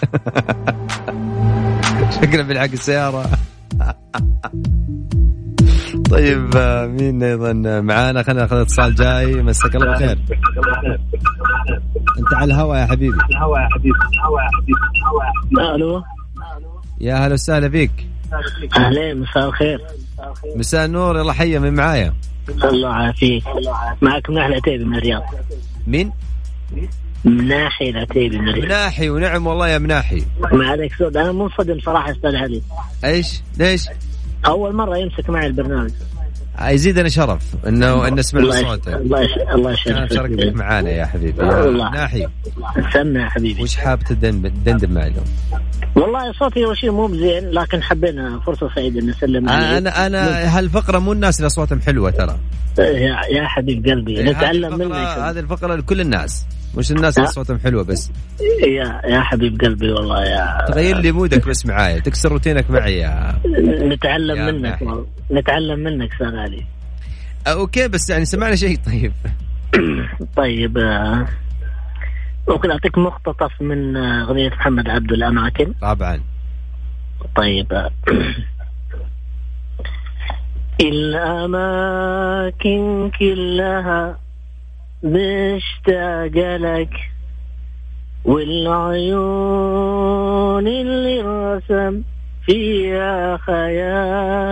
شكله 2.21 2.43
بيلحق 2.43 2.71
السيارة. 2.71 3.25
طيب 6.11 6.57
مين 7.01 7.23
أيضا 7.23 7.53
معانا؟ 7.81 8.23
خلينا 8.23 8.41
ناخذ 8.41 8.55
اتصال 8.55 8.95
جاي. 8.95 9.35
مساك 9.35 9.75
الله 9.75 9.85
بالخير 9.85 10.17
أنت 12.19 12.33
على 12.33 12.53
الهوا 12.53 12.77
يا 12.77 12.85
حبيبي. 12.85 13.17
الهوا 13.31 13.59
يا 13.59 13.69
حبيبي 13.71 13.99
الهوا 14.13 14.41
يا 14.41 14.49
حبيبي 14.57 15.75
ألو؟ 15.75 16.03
يا 17.01 17.15
هلا 17.15 17.33
وسهلا 17.33 17.69
فيك. 17.69 17.91
أهلين 18.77 19.19
مساء 19.19 19.47
الخير. 19.47 19.79
مساء 20.55 20.85
النور. 20.85 21.17
يلا 21.17 21.33
حيه 21.33 21.59
من 21.59 21.73
معايا؟ 21.73 22.13
الله 22.63 22.89
يعافيك. 22.89 23.43
معكم 24.01 24.33
ناحية 24.33 24.47
العتيبي 24.47 24.85
من 24.85 24.97
الرياض. 24.97 25.23
مين؟ 25.87 26.11
من 27.25 27.47
ناحية 27.47 27.89
العتيبي 27.89 28.39
من 28.39 28.49
الرياض. 28.49 28.65
مناحي 28.65 29.09
ونعم 29.09 29.47
والله 29.47 29.67
يا 29.67 29.77
مناحي 29.77 30.23
ما 30.51 30.65
عليك 30.65 30.93
سود 30.93 31.17
أنا 31.17 31.31
منصدم 31.31 31.79
صراحة 31.79 32.11
أستاذ 32.11 32.35
علي. 32.35 32.61
إيش؟ 33.05 33.41
ليش؟ 33.57 33.87
أول 34.45 34.73
مرة 34.73 34.97
يمسك 34.97 35.29
معي 35.29 35.47
البرنامج. 35.47 35.91
يزيدنا 36.69 37.09
شرف 37.09 37.41
إنه 37.67 38.07
ان 38.07 38.17
يش- 38.17 38.25
صوتك 38.25 38.87
الله 38.87 39.27
الله 39.55 39.71
يشرفك 39.71 40.13
شركتك 40.13 40.55
معانا 40.55 40.89
يا 40.89 41.05
حبيبي. 41.05 41.41
يا 41.41 41.45
والله. 41.47 41.89
مناحي 41.91 42.27
سمع 42.93 43.23
يا 43.23 43.29
حبيبي. 43.29 43.63
وش 43.63 43.75
حاب 43.75 43.99
تدندن 43.99 44.93
معي 44.93 45.07
اليوم؟ 45.07 45.25
والله 45.95 46.31
صوتي 46.39 46.65
اول 46.65 46.77
شيء 46.77 46.91
مو 46.91 47.07
بزين 47.07 47.49
لكن 47.51 47.83
حبينا 47.83 48.39
فرصة 48.45 48.69
سعيدة 48.75 48.99
ان 48.99 49.09
نسلم 49.09 49.49
عليك. 49.49 49.65
أنا 49.77 50.07
أنا 50.07 50.57
هالفقرة 50.59 50.99
مو 50.99 51.11
الناس 51.11 51.37
اللي 51.37 51.47
أصواتهم 51.47 51.81
حلوة 51.81 52.11
ترى. 52.11 52.37
يا, 52.79 53.19
يا 53.37 53.47
حبيب 53.47 53.85
قلبي 53.87 54.23
نتعلم 54.23 54.65
هذه 54.73 54.77
الفقرة- 54.77 54.81
منك. 54.81 55.19
هذه 55.19 55.39
الفقرة 55.39 55.75
لكل 55.75 56.01
الناس. 56.01 56.45
مش 56.77 56.91
الناس 56.91 57.17
اللي؟ 57.17 57.29
أصواتهم 57.29 57.59
حلوة 57.59 57.83
بس. 57.83 58.11
يا 58.67 59.01
يا 59.05 59.21
حبيب 59.21 59.61
قلبي 59.61 59.91
والله 59.91 60.23
يا 60.25 60.65
تغير 60.67 60.97
لي 60.97 61.11
مودك 61.11 61.47
بس 61.47 61.65
معايا 61.65 61.99
تكسر 61.99 62.31
روتينك 62.31 62.71
معي 62.71 62.97
يا 62.97 63.35
نتعلم 63.83 64.37
يا 64.37 64.51
منك. 64.51 64.61
ناحي. 64.61 64.85
نتعلم 65.31 65.79
منك 65.79 66.11
أستاذ 66.13 66.35
علي 66.51 66.65
آه، 67.47 67.49
أوكي 67.49 67.87
بس 67.87 68.09
يعني 68.09 68.25
سمعنا 68.25 68.55
شيء 68.55 68.79
طيب. 68.85 69.13
طيب 70.37 70.77
آه، 70.77 71.27
ممكن 72.49 72.71
أعطيك 72.71 72.97
مقتطف 72.97 73.61
من 73.61 73.97
آه، 73.97 74.23
أغنية 74.23 74.49
محمد 74.49 74.89
عبده 74.89 75.15
الأماكن؟ 75.15 75.73
طبعا. 75.81 76.21
طيب 77.35 77.73
الأماكن 80.91 81.91
كلها 83.19 84.19
مشتاقة 85.03 86.57
لك 86.57 87.11
والعيون 88.25 89.61
اللي 90.67 91.21
رسم 91.21 92.01
فيها 92.45 93.37
خيالك. 93.37 94.51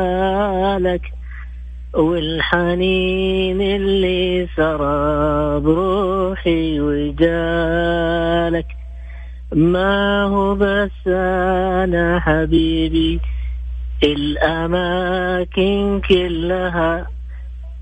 والحنين 1.94 3.62
اللي 3.62 4.48
سرى 4.56 5.60
بروحي 5.60 6.80
وجالك. 6.80 8.66
ما 9.56 10.24
هو 10.24 10.56
بس 10.56 11.08
أنا 11.08 12.20
حبيبي 12.20 13.20
الأماكن 14.04 16.02
كلها 16.10 17.08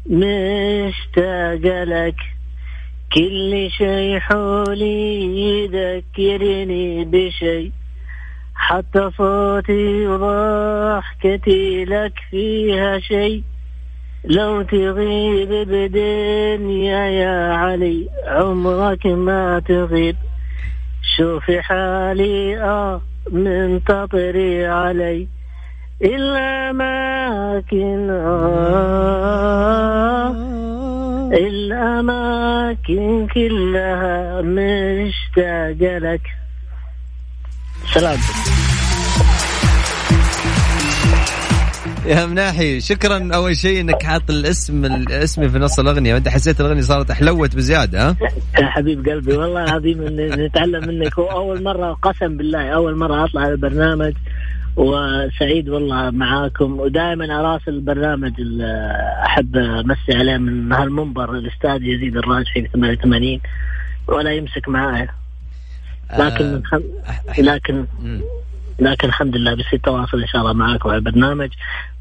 مشتاقة 0.10 1.84
لك. 1.84 2.16
كل 3.14 3.72
شيء 3.72 4.20
حولي 4.20 5.24
يذكرني 5.40 7.06
بشيء 7.06 7.72
حتى 8.56 9.12
صوتي 9.18 10.08
وضحكتي 10.08 11.86
لك 11.86 12.14
فيها 12.32 13.00
شيء 13.00 13.44
لو 14.26 14.62
تغيب 14.62 15.50
بدنيا 15.50 17.06
يا 17.06 17.54
علي 17.54 18.10
عمرك 18.28 19.06
ما 19.06 19.60
تغيب. 19.60 20.16
شوفي 21.18 21.62
حالي 21.62 22.62
آه 22.62 23.02
منتظري 23.32 24.68
علي. 24.68 25.28
الأماكن 26.02 27.10
آه 28.10 29.28
الأماكن 31.34 33.28
كلها 33.34 34.42
مشتاقة 34.42 35.98
لك. 35.98 36.22
سلام. 37.94 38.20
يا 42.08 42.26
مناحي 42.26 42.80
شكرا 42.80 43.30
أول 43.34 43.58
شيء 43.58 43.82
إنك 43.82 44.04
حاط 44.04 44.30
الاسم 44.30 44.86
الاسم 44.86 45.50
في 45.50 45.60
نص 45.60 45.80
الأغنية. 45.80 46.14
وأنت 46.14 46.28
حسيت 46.30 46.62
الأغنية 46.62 46.82
صارت 46.82 47.12
حلوت 47.12 47.56
بزيادة 47.56 48.10
ها؟ 48.10 48.16
يا 48.60 48.66
حبيب 48.66 49.10
قلبي 49.10 49.38
والله 49.38 49.64
العظيم 49.64 49.98
نتعلم 50.46 50.88
منك. 50.88 51.18
واول 51.18 51.64
مرة 51.64 51.94
قسم 51.94 52.38
بالله 52.38 52.70
أول 52.70 52.98
مرة 52.98 53.26
أطلع 53.26 53.42
على 53.42 53.52
البرنامج. 53.52 54.14
وسعيد 54.76 55.70
والله 55.70 56.10
معاكم. 56.10 56.80
ودائما 56.80 57.40
اراسل 57.40 57.72
البرنامج 57.72 58.34
اللي 58.40 58.92
أحب 59.26 59.56
أمسي 59.56 60.14
عليه 60.14 60.38
من 60.38 60.72
هالمنبر 60.72 61.36
الأستاذ 61.36 61.84
يزيد 61.84 62.18
الراجحي 62.18 62.62
في 62.62 62.68
88 62.68 63.40
ولا 64.08 64.32
يمسك 64.32 64.70
معايا. 64.70 65.08
لكن 66.20 66.62
آه،. 66.74 67.42
لكن. 67.42 67.86
لكن 68.80 69.08
الحمد 69.08 69.36
لله 69.36 69.54
بيصير 69.54 69.80
تواصل 69.80 70.22
إن 70.22 70.28
شاء 70.28 70.42
الله 70.42 70.54
معاكم 70.54 70.90
على 70.90 70.98
البرنامج. 70.98 71.50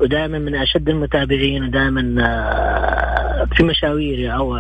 ودائما 0.01 0.39
من 0.39 0.55
أشد 0.55 0.89
المتابعين 0.89 1.65
ودائما 1.65 2.17
آه، 2.21 3.45
في 3.57 3.63
مشاويري 3.63 4.33
أو 4.33 4.59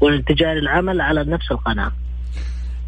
والاتجاه 0.00 0.54
للعمل 0.54 1.00
على 1.00 1.24
نفس 1.24 1.52
القناة. 1.52 1.92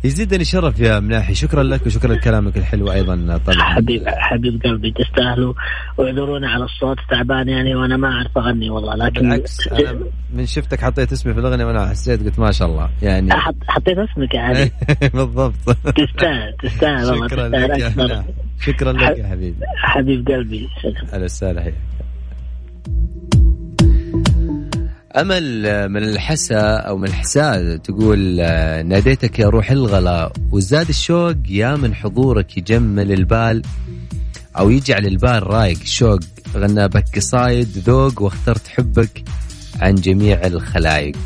يزيدني 0.05 0.45
شرف 0.45 0.81
يا 0.81 1.01
مناحي. 1.01 1.35
شكرا 1.35 1.63
لك 1.63 1.87
وشكرا 1.87 2.15
لكلامك 2.15 2.57
الحلو 2.57 2.93
أيضا 2.93 3.41
طبعا 3.47 3.63
حبيب 3.63 4.03
حبيب 4.09 4.63
قلبي 4.63 4.91
تستاهلوا 4.91 5.55
واعذروني 5.99 6.47
على 6.47 6.65
الصوت 6.65 6.97
تعبان 7.11 7.49
يعني 7.49 7.75
وأنا 7.75 7.97
ما 7.97 8.09
أعرف 8.09 8.39
أغني 8.39 8.71
والله 8.71 8.95
لكن 8.95 9.21
بالعكس 9.23 9.69
أنا 9.69 9.99
من 10.35 10.47
شفتك 10.47 10.81
حطيت 10.81 11.13
اسمي 11.13 11.35
في 11.35 11.41
الأغنية 11.41 11.65
وأنا 11.65 11.87
حسيت 11.87 12.23
قلت 12.25 12.39
ما 12.39 12.51
شاء 12.53 12.69
الله 12.69 12.91
يعني. 13.03 13.33
حط 13.33 13.55
حطيت 13.69 13.99
اسمك 13.99 14.35
يا 14.35 14.41
علي. 14.41 14.71
بالضبط. 15.15 15.55
تستاهل 15.97 16.55
تستاهل 16.63 17.07
والله 17.11 17.29
شكرا 17.29 17.49
لك 17.49 17.79
يا 17.79 17.93
مناحي. 17.97 18.29
شكرا 18.61 18.93
لك 18.93 19.19
يا 19.19 19.27
حبيبي. 19.27 19.67
حبيب 19.77 20.29
قلبي 20.29 20.69
أهلا 21.13 21.25
وسهلا 21.25 21.61
حياك 21.63 21.75
امل 25.17 25.89
من 25.89 26.03
الحسا 26.03 26.77
أو 26.77 26.97
من 26.97 27.09
الحساء 27.09 27.77
تقول 27.77 28.41
آه، 28.41 28.83
ناديتك 28.83 29.39
يا 29.39 29.49
روح 29.49 29.71
الغلا 29.71 30.33
وزاد 30.51 30.89
الشوق 30.89 31.37
يا 31.49 31.77
من 31.77 31.95
حضورك 31.95 32.57
يجمل 32.57 33.13
البال 33.13 33.63
أو 34.59 34.71
يجعل 34.71 35.07
البال 35.07 35.47
رايق. 35.47 35.79
شوق 35.85 36.21
غنى 36.57 36.89
بك 36.89 37.05
قصايد 37.17 37.69
ذوق 37.87 38.23
واخترت 38.23 38.69
حبك 38.69 39.23
عن 39.81 39.95
جميع 39.95 40.47
الخلايق 40.47 41.17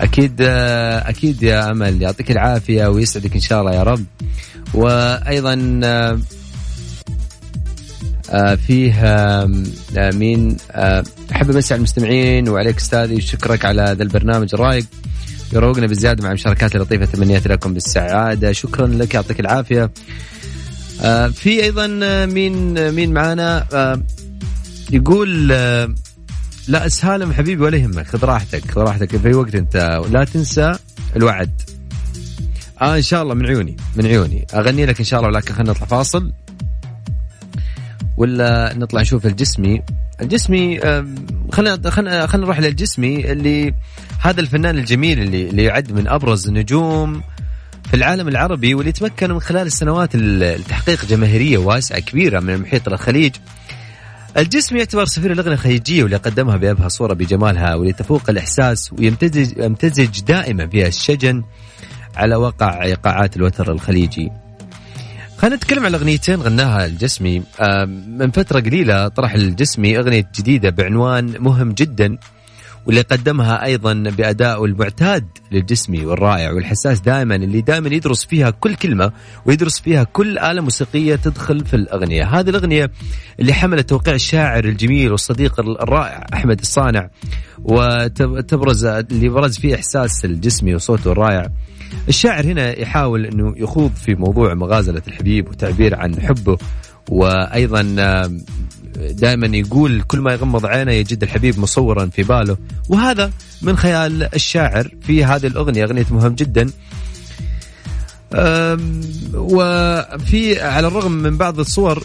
أكيد 0.00 0.36
آه، 0.40 1.08
أكيد 1.08 1.42
يا 1.42 1.70
أمل 1.70 2.02
يعطيك 2.02 2.30
العافية 2.30 2.86
ويسعدك 2.86 3.34
إن 3.34 3.40
شاء 3.40 3.60
الله 3.60 3.74
يا 3.74 3.82
رب. 3.82 4.04
وأيضا 4.74 5.80
آه، 5.84 6.18
فيه 8.66 8.92
آم، 9.04 9.64
آه، 9.98 10.10
مين 10.10 10.56
آه، 10.70 11.04
أحب 11.32 11.50
امسي 11.50 11.74
على 11.74 11.78
المستمعين 11.78 12.48
وعليك 12.48 12.76
أستاذي 12.76 13.14
وشكرك 13.14 13.64
على 13.64 13.94
ذا 13.98 14.02
البرنامج 14.02 14.48
الرايق 14.54 14.84
يروقنا 15.52 15.86
بزيادة 15.86 16.22
مع 16.22 16.28
المشاركات 16.28 16.76
اللطيفه 16.76 17.04
تمنياتي 17.04 17.48
لكم 17.48 17.74
بالسعادة. 17.74 18.52
شكرا 18.52 18.86
لك 18.86 19.14
يعطيك 19.14 19.40
العافية. 19.40 19.90
آه، 21.02 21.28
في 21.28 21.62
أيضا 21.62 22.00
آه، 22.02 22.26
مين 22.26 22.78
آه، 22.78 22.90
مين 22.90 23.12
معانا؟ 23.12 23.66
آه، 23.72 24.02
يقول 24.90 25.52
آه، 25.52 25.94
لا 26.68 26.86
اسهالم 26.86 27.32
حبيبي 27.32 27.62
ولا 27.62 27.76
يهمك 27.76 28.06
خذ 28.06 28.24
راحتك 28.24 28.70
خذ 28.70 28.80
راحتك 28.80 29.16
في 29.16 29.34
وقت 29.34 29.54
أنت 29.54 30.00
لا 30.10 30.24
تنسى 30.24 30.72
الوعد. 31.16 31.62
آه 32.80 32.96
إن 32.96 33.02
شاء 33.02 33.22
الله 33.22 33.34
من 33.34 33.46
عيوني 33.46 33.76
من 33.96 34.06
عيوني. 34.06 34.46
أغني 34.54 34.86
لك 34.86 34.98
إن 34.98 35.04
شاء 35.04 35.20
الله 35.20 35.30
ولكن 35.32 35.54
خلينا 35.54 35.70
نطلع 35.70 35.86
فاصل. 35.86 36.32
ولا 38.22 38.74
نطلع 38.76 39.00
نشوف 39.00 39.26
الجسمي 39.26 39.82
الجسمي 40.20 40.80
خلينا 41.52 41.90
خلينا 41.90 42.26
خلينا 42.26 42.46
نروح 42.46 42.60
للجسمي 42.60 43.32
اللي 43.32 43.74
هذا 44.20 44.40
الفنان 44.40 44.78
الجميل 44.78 45.18
اللي 45.20 45.48
اللي 45.48 45.64
يعد 45.64 45.92
من 45.92 46.08
أبرز 46.08 46.50
نجوم 46.50 47.22
في 47.90 47.94
العالم 47.96 48.28
العربي 48.28 48.74
واللي 48.74 48.92
تمكن 48.92 49.30
من 49.30 49.40
خلال 49.40 49.66
السنوات 49.66 50.14
ال- 50.14 50.42
التحقيق 50.42 51.04
جماهيرية 51.04 51.58
واسعة 51.58 52.00
كبيرة 52.00 52.40
من 52.40 52.54
المحيط 52.54 52.88
الخليج 52.88 53.32
الجسم 54.36 54.76
يعتبر 54.76 55.04
سفير 55.04 55.32
الأغنية 55.32 55.52
الخليجية 55.54 56.02
واللي 56.02 56.16
قدمها 56.16 56.56
بأبهى 56.56 56.88
صورة 56.88 57.14
بجمالها 57.14 57.74
واللي 57.74 57.92
تفوق 57.92 58.30
الإحساس 58.30 58.92
ويمتزج 58.92 59.58
يمتزج 59.58 60.20
دائما 60.20 60.66
فيها 60.66 60.86
الشجن 60.86 61.42
على 62.16 62.36
وقع 62.36 62.82
إيقاعات 62.84 63.36
الوتر 63.36 63.72
الخليجي. 63.72 64.30
خلينا 65.42 65.56
نتكلم 65.56 65.86
عن 65.86 65.94
أغنيتين 65.94 66.40
غناها 66.40 66.86
الجسمي 66.86 67.42
آم، 67.60 68.18
من 68.18 68.30
فترة 68.30 68.60
قليلة 68.60 69.08
طرح 69.08 69.34
الجسمي 69.34 69.98
أغنية 69.98 70.30
جديدة 70.38 70.70
بعنوان 70.70 71.34
مهم 71.38 71.72
جدا 71.72 72.18
واللي 72.86 73.00
قدمها 73.00 73.64
أيضا 73.64 73.92
بادائه 73.94 74.64
المعتاد 74.64 75.24
للجسمي 75.52 76.04
والرائع 76.06 76.52
والحساس 76.52 77.00
دائما 77.00 77.34
اللي 77.34 77.60
دائما 77.60 77.88
يدرس 77.88 78.24
فيها 78.24 78.50
كل 78.50 78.74
كلمة 78.74 79.12
ويدرس 79.46 79.80
فيها 79.80 80.04
كل 80.04 80.38
آلة 80.38 80.60
موسيقية 80.60 81.16
تدخل 81.16 81.64
في 81.66 81.74
الأغنية، 81.74 82.24
هذه 82.24 82.50
الأغنية 82.50 82.90
اللي 83.40 83.52
حملت 83.52 83.88
توقيع 83.88 84.14
الشاعر 84.14 84.64
الجميل 84.64 85.10
والصديق 85.12 85.60
الرائع 85.60 86.26
أحمد 86.34 86.60
الصانع 86.60 87.10
وتبرز 87.64 88.84
اللي 88.84 89.28
برز 89.28 89.58
فيه 89.58 89.74
إحساس 89.74 90.24
الجسمي 90.24 90.74
وصوته 90.74 91.12
الرائع. 91.12 91.48
الشاعر 92.08 92.44
هنا 92.44 92.80
يحاول 92.80 93.26
إنه 93.26 93.54
يخوض 93.56 93.92
في 93.94 94.14
موضوع 94.14 94.54
مغازلة 94.54 95.02
الحبيب 95.08 95.48
وتعبير 95.48 95.94
عن 95.94 96.20
حبه 96.20 96.58
وأيضا 97.08 97.82
دائما 98.96 99.56
يقول 99.56 100.02
كل 100.02 100.20
ما 100.20 100.32
يغمض 100.32 100.66
عينه 100.66 100.92
يجد 100.92 101.22
الحبيب 101.22 101.58
مصورا 101.58 102.06
في 102.06 102.22
باله. 102.22 102.56
وهذا 102.88 103.30
من 103.62 103.76
خيال 103.76 104.34
الشاعر 104.34 104.88
في 105.00 105.24
هذه 105.24 105.46
الأغنية 105.46 105.84
أغنية 105.84 106.06
مهم 106.10 106.34
جدا. 106.34 106.70
وفي 109.34 110.60
على 110.60 110.86
الرغم 110.86 111.12
من 111.12 111.36
بعض 111.36 111.58
الصور 111.58 112.04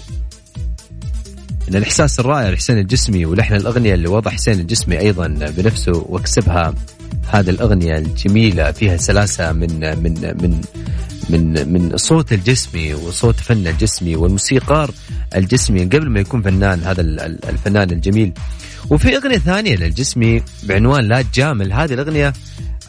الإحساس 1.75 2.19
الرائع 2.19 2.49
لحسين 2.49 2.77
الجسمي 2.77 3.25
ولحن 3.25 3.55
الأغنية 3.55 3.93
اللي 3.93 4.07
وضع 4.07 4.31
حسين 4.31 4.59
الجسمي 4.59 4.99
أيضا 4.99 5.27
بنفسه 5.27 6.05
واكسبها. 6.09 6.73
هذه 7.31 7.49
الأغنية 7.49 7.97
الجميلة 7.97 8.71
فيها 8.71 8.97
سلاسة 8.97 9.51
من 9.51 9.79
من 10.03 10.13
من 10.41 10.61
من 11.29 11.73
من 11.73 11.97
صوت 11.97 12.33
الجسمي 12.33 12.93
وصوت 12.93 13.35
فن 13.35 13.67
الجسمي 13.67 14.15
والموسيقار 14.15 14.91
الجسمي 15.35 15.85
قبل 15.85 16.09
ما 16.09 16.19
يكون 16.19 16.41
فنان 16.41 16.83
هذا 16.83 17.01
ال- 17.01 17.19
ال- 17.19 17.45
الفنان 17.45 17.91
الجميل. 17.91 18.33
وفي 18.89 19.17
أغنية 19.17 19.37
ثانية 19.37 19.75
للجسمي 19.75 20.43
بعنوان 20.63 21.07
لا 21.07 21.21
تجامل. 21.21 21.73
هذه 21.73 21.93
الأغنية 21.93 22.33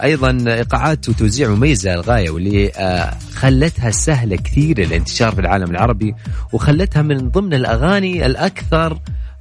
أيضا 0.02 0.54
إيقاعات 0.54 1.08
وتوزيع 1.08 1.48
مميزة 1.48 1.94
للغاية 1.94 2.30
واللي 2.30 2.72
آه، 2.76 3.14
خلتها 3.34 3.90
سهلة 3.90 4.36
كثير 4.36 4.78
الانتشار 4.78 5.32
في 5.32 5.40
العالم 5.40 5.70
العربي 5.70 6.14
وخلتها 6.52 7.02
من 7.02 7.28
ضمن 7.28 7.54
الأغاني 7.54 8.26
الأكثر 8.26 8.98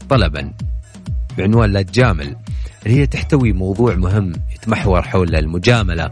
طلبا 0.09 0.51
بعنوان 1.37 1.73
لا 1.73 1.81
تجامل. 1.81 2.35
اللي 2.85 2.99
هي 2.99 3.07
تحتوي 3.07 3.53
موضوع 3.53 3.95
مهم 3.95 4.33
يتمحور 4.55 5.01
حول 5.01 5.35
المجاملة 5.35 6.11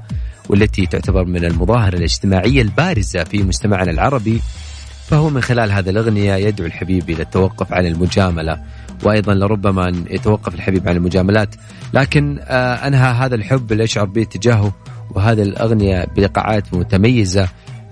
والتي 0.49 0.85
تعتبر 0.85 1.25
من 1.25 1.45
المظاهر 1.45 1.93
الاجتماعية 1.93 2.61
البارزة 2.61 3.23
في 3.23 3.43
مجتمعنا 3.43 3.91
العربي. 3.91 4.41
فهو 5.07 5.29
من 5.29 5.41
خلال 5.41 5.71
هذه 5.71 5.89
الأغنية 5.89 6.35
يدعو 6.35 6.67
الحبيب 6.67 7.09
إلى 7.09 7.23
التوقف 7.23 7.73
عن 7.73 7.85
المجاملة 7.85 8.59
وأيضا 9.03 9.33
لربما 9.33 9.89
أن 9.89 10.05
يتوقف 10.09 10.55
الحبيب 10.55 10.89
عن 10.89 10.95
المجاملات. 10.95 11.55
لكن 11.93 12.39
آه 12.41 12.87
أنهى 12.87 13.11
هذا 13.11 13.35
الحب 13.35 13.71
اللي 13.71 13.83
يشعر 13.83 14.05
به 14.05 14.23
تجاهه 14.23 14.73
وهذه 15.11 15.41
الأغنية 15.41 16.05
بايقاعات 16.15 16.73
متميزة 16.73 17.47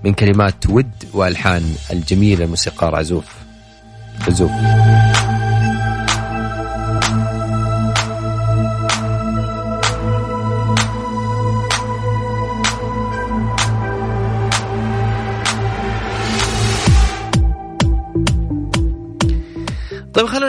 من 0.05 0.13
كلمات 0.13 0.69
ود 0.69 0.91
وألحان 1.13 1.63
الجميل 1.91 2.41
الموسيقار 2.41 2.95
عزوف. 2.95 3.25
عزوف. 4.27 4.51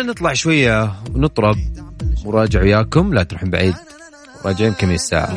خلينا 0.05 0.21
نطلع 0.21 0.33
شوية 0.33 0.93
ونطرب. 1.15 1.57
وراجع 2.25 2.63
وياكم 2.63 3.15
لا 3.15 3.23
تروحون 3.23 3.51
بعيد. 3.51 3.75
راجعين 4.45 4.73
كم 4.73 4.97
ساعة. 4.97 5.35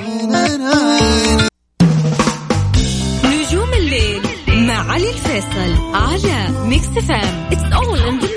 نجوم 3.25 3.73
الليل 3.73 4.21
مع 4.47 4.91
علي 4.91 5.09
الفيصل 5.09 5.93
على 5.93 6.67
Mix 6.67 6.85
FM 6.85 7.47
it's 7.51 7.73
all 7.73 7.99
in 7.99 8.19
the 8.19 8.27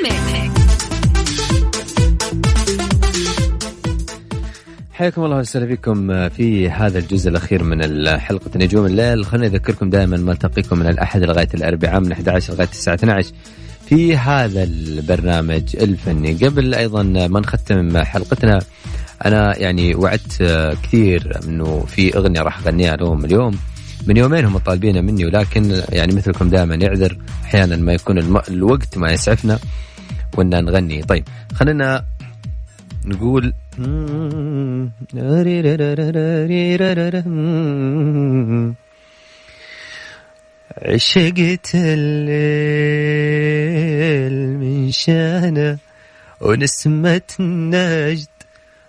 حياكم 4.93 5.25
الله 5.25 5.37
وسهلا 5.37 5.67
فيكم 5.67 6.29
في 6.29 6.71
هذا 6.71 6.99
الجزء 6.99 7.31
الأخير 7.31 7.65
من 7.65 8.19
حلقه 8.19 8.51
نجوم 8.57 8.87
الليل. 8.87 9.25
خليني 9.25 9.47
أذكركم 9.47 9.91
دائما 9.91 10.17
ما 10.17 10.35
من 10.77 10.87
الأحد 10.87 11.23
لغاية 11.23 11.49
الأربعاء 11.55 12.01
من 12.01 12.13
11 12.13 12.53
لغاية 12.53 12.69
الساعة 12.69 12.95
12 12.95 13.33
في 13.91 14.17
هذا 14.17 14.63
البرنامج 14.63 15.77
الفني 15.77 16.33
قبل 16.33 16.75
أيضا 16.75 17.03
ما 17.03 17.41
نختم 17.41 17.99
حلقتنا 17.99 18.59
أنا 19.25 19.59
يعني 19.59 19.95
وعدت 19.95 20.43
كثير 20.83 21.39
انه 21.45 21.81
في 21.81 22.17
اغنيه 22.17 22.41
راح 22.41 22.59
اغنيها 22.59 22.97
لهم 22.97 23.25
اليوم 23.25 23.59
من 24.07 24.17
يومين 24.17 24.45
هم 24.45 24.59
طالبينها 24.59 25.01
مني 25.01 25.25
ولكن 25.25 25.83
يعني 25.89 26.15
مثلكم 26.15 26.49
دائما 26.51 26.75
يعذر 26.75 27.19
أحيانا 27.45 27.77
ما 27.77 27.93
يكون. 27.93 28.19
الوقت 28.49 28.99
ما 28.99 29.13
يسعفنا 29.13 29.59
وإن 30.37 30.65
نغني 30.65 31.03
طيب 31.03 31.25
خلينا 31.55 32.05
نقول 33.05 33.55
عشقت 40.79 41.71
الليل 41.75 42.39
من 44.59 44.91
شانه 44.91 45.79
ونسمة 46.41 47.23
النجد 47.41 48.29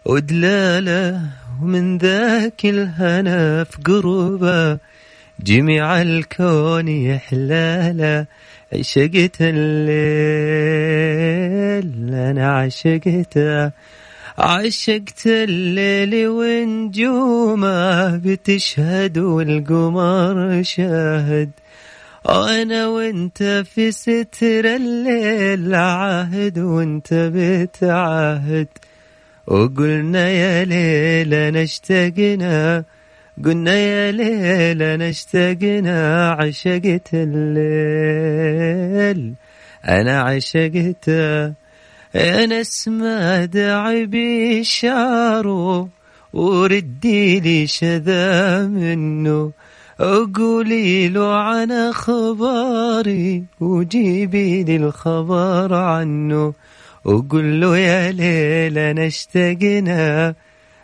ودلالة 0.06 1.22
ومن 1.62 1.98
ذاك 1.98 2.66
الهنا 2.66 3.64
في 3.64 3.78
قربه 3.86 4.78
جميع 5.40 6.02
الكون 6.02 6.88
يحلاله. 6.88 8.26
عشقت 8.74 9.38
الليل 9.42 9.90
أنا 12.14 12.52
عشقته. 12.54 13.72
عشقت 14.38 15.26
الليل 15.26 16.28
ونجومه 16.28 18.18
بتشهد 18.18 19.18
والقمر 19.18 20.64
شاهد. 20.64 21.50
أنا 22.30 22.88
وأنت 22.88 23.64
في 23.74 23.92
ستر 23.92 24.76
الليل 24.76 25.76
عاهد 25.76 26.60
وأنت 26.60 27.14
بتعاهد 27.14 28.68
وقلنا 29.48 30.30
يا 30.30 30.66
ليلة 30.66 31.50
نشتقنا 31.50 32.84
قلنا 33.46 33.74
يا 33.74 34.12
ليلة 34.12 34.96
نشتقنا 34.96 36.30
عشقت 36.32 37.10
الليل. 37.14 38.14
أنا 39.88 40.22
عشقته 40.22 41.54
أنا 42.16 42.62
أسمع 42.62 43.46
داعي 43.46 44.06
بشعره 44.06 45.90
وردي 46.34 47.40
لي 47.40 47.68
شذا 47.68 48.68
منه. 48.68 49.52
قولي 50.00 51.08
له 51.10 51.34
عن 51.36 51.72
أخباري 51.72 53.44
وجيبي 53.60 54.64
لي 54.64 54.76
الخبر 54.76 55.74
عنه. 55.74 56.54
وقول 57.06 57.62
له 57.62 57.78
يا 57.78 58.12
ليلة 58.12 58.92
نشتقنا 58.92 60.36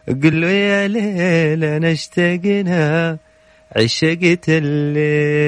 قل 0.07 0.41
له 0.41 0.49
يا 0.49 0.87
ليلة 0.87 1.77
نشتقنا 1.77 3.17
عشقت 3.75 4.45
الليل. 4.47 5.47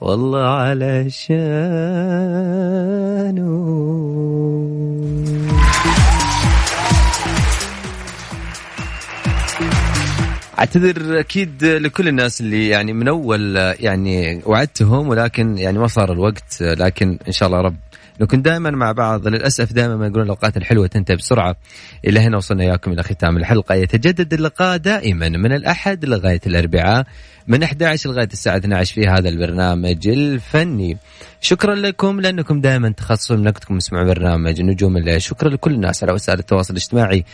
والله 0.00 0.46
علشانه 0.46 1.96
أعتذر 10.58 11.20
أكيد 11.20 11.64
لكل 11.64 12.08
الناس 12.08 12.40
اللي 12.40 12.68
يعني 12.68 12.92
من 12.92 13.08
أول 13.08 13.56
يعني 13.56 14.42
وعدتهم 14.46 15.08
ولكن 15.08 15.58
يعني 15.58 15.78
ما 15.78 15.86
صار 15.86 16.12
الوقت 16.12 16.60
لكن 16.60 17.18
إن 17.26 17.32
شاء 17.32 17.46
الله 17.48 17.60
رب 17.60 17.76
نكون 18.20 18.42
دائما 18.42 18.70
مع 18.70 18.92
بعض. 18.92 19.28
للأسف 19.28 19.72
دائما 19.72 19.96
ما 19.96 20.06
يقولون 20.06 20.24
الأوقات 20.24 20.56
الحلوة 20.56 20.86
تنتهي 20.86 21.16
بسرعة. 21.16 21.56
إلى 22.04 22.20
هنا 22.20 22.36
وصلنا 22.36 22.62
إياكم 22.62 22.92
إلى 22.92 23.02
ختام 23.02 23.36
الحلقة. 23.36 23.74
يتجدد 23.74 24.34
اللقاء 24.34 24.76
دائما 24.76 25.28
من 25.28 25.52
الأحد 25.52 26.04
لغاية 26.04 26.40
الأربعاء. 26.46 27.06
من 27.48 27.62
11 27.62 28.10
لغاية 28.10 28.28
الساعة 28.32 28.56
12 28.56 28.94
في 28.94 29.06
هذا 29.06 29.28
البرنامج 29.28 30.08
الفني. 30.08 30.98
شكرا 31.40 31.74
لكم 31.74 32.20
لأنكم 32.20 32.60
دائما 32.60 32.90
تخصصون 32.90 33.38
من 33.40 33.46
وقتكم 33.46 33.78
تسمعوا 33.78 34.06
برنامج 34.06 34.62
نجوم 34.62 34.96
الليل. 34.96 35.22
شكرا 35.22 35.48
لكل 35.48 35.74
الناس 35.74 36.02
على 36.02 36.12
وسائل 36.12 36.38
التواصل 36.38 36.72
الاجتماعي. 36.72 37.24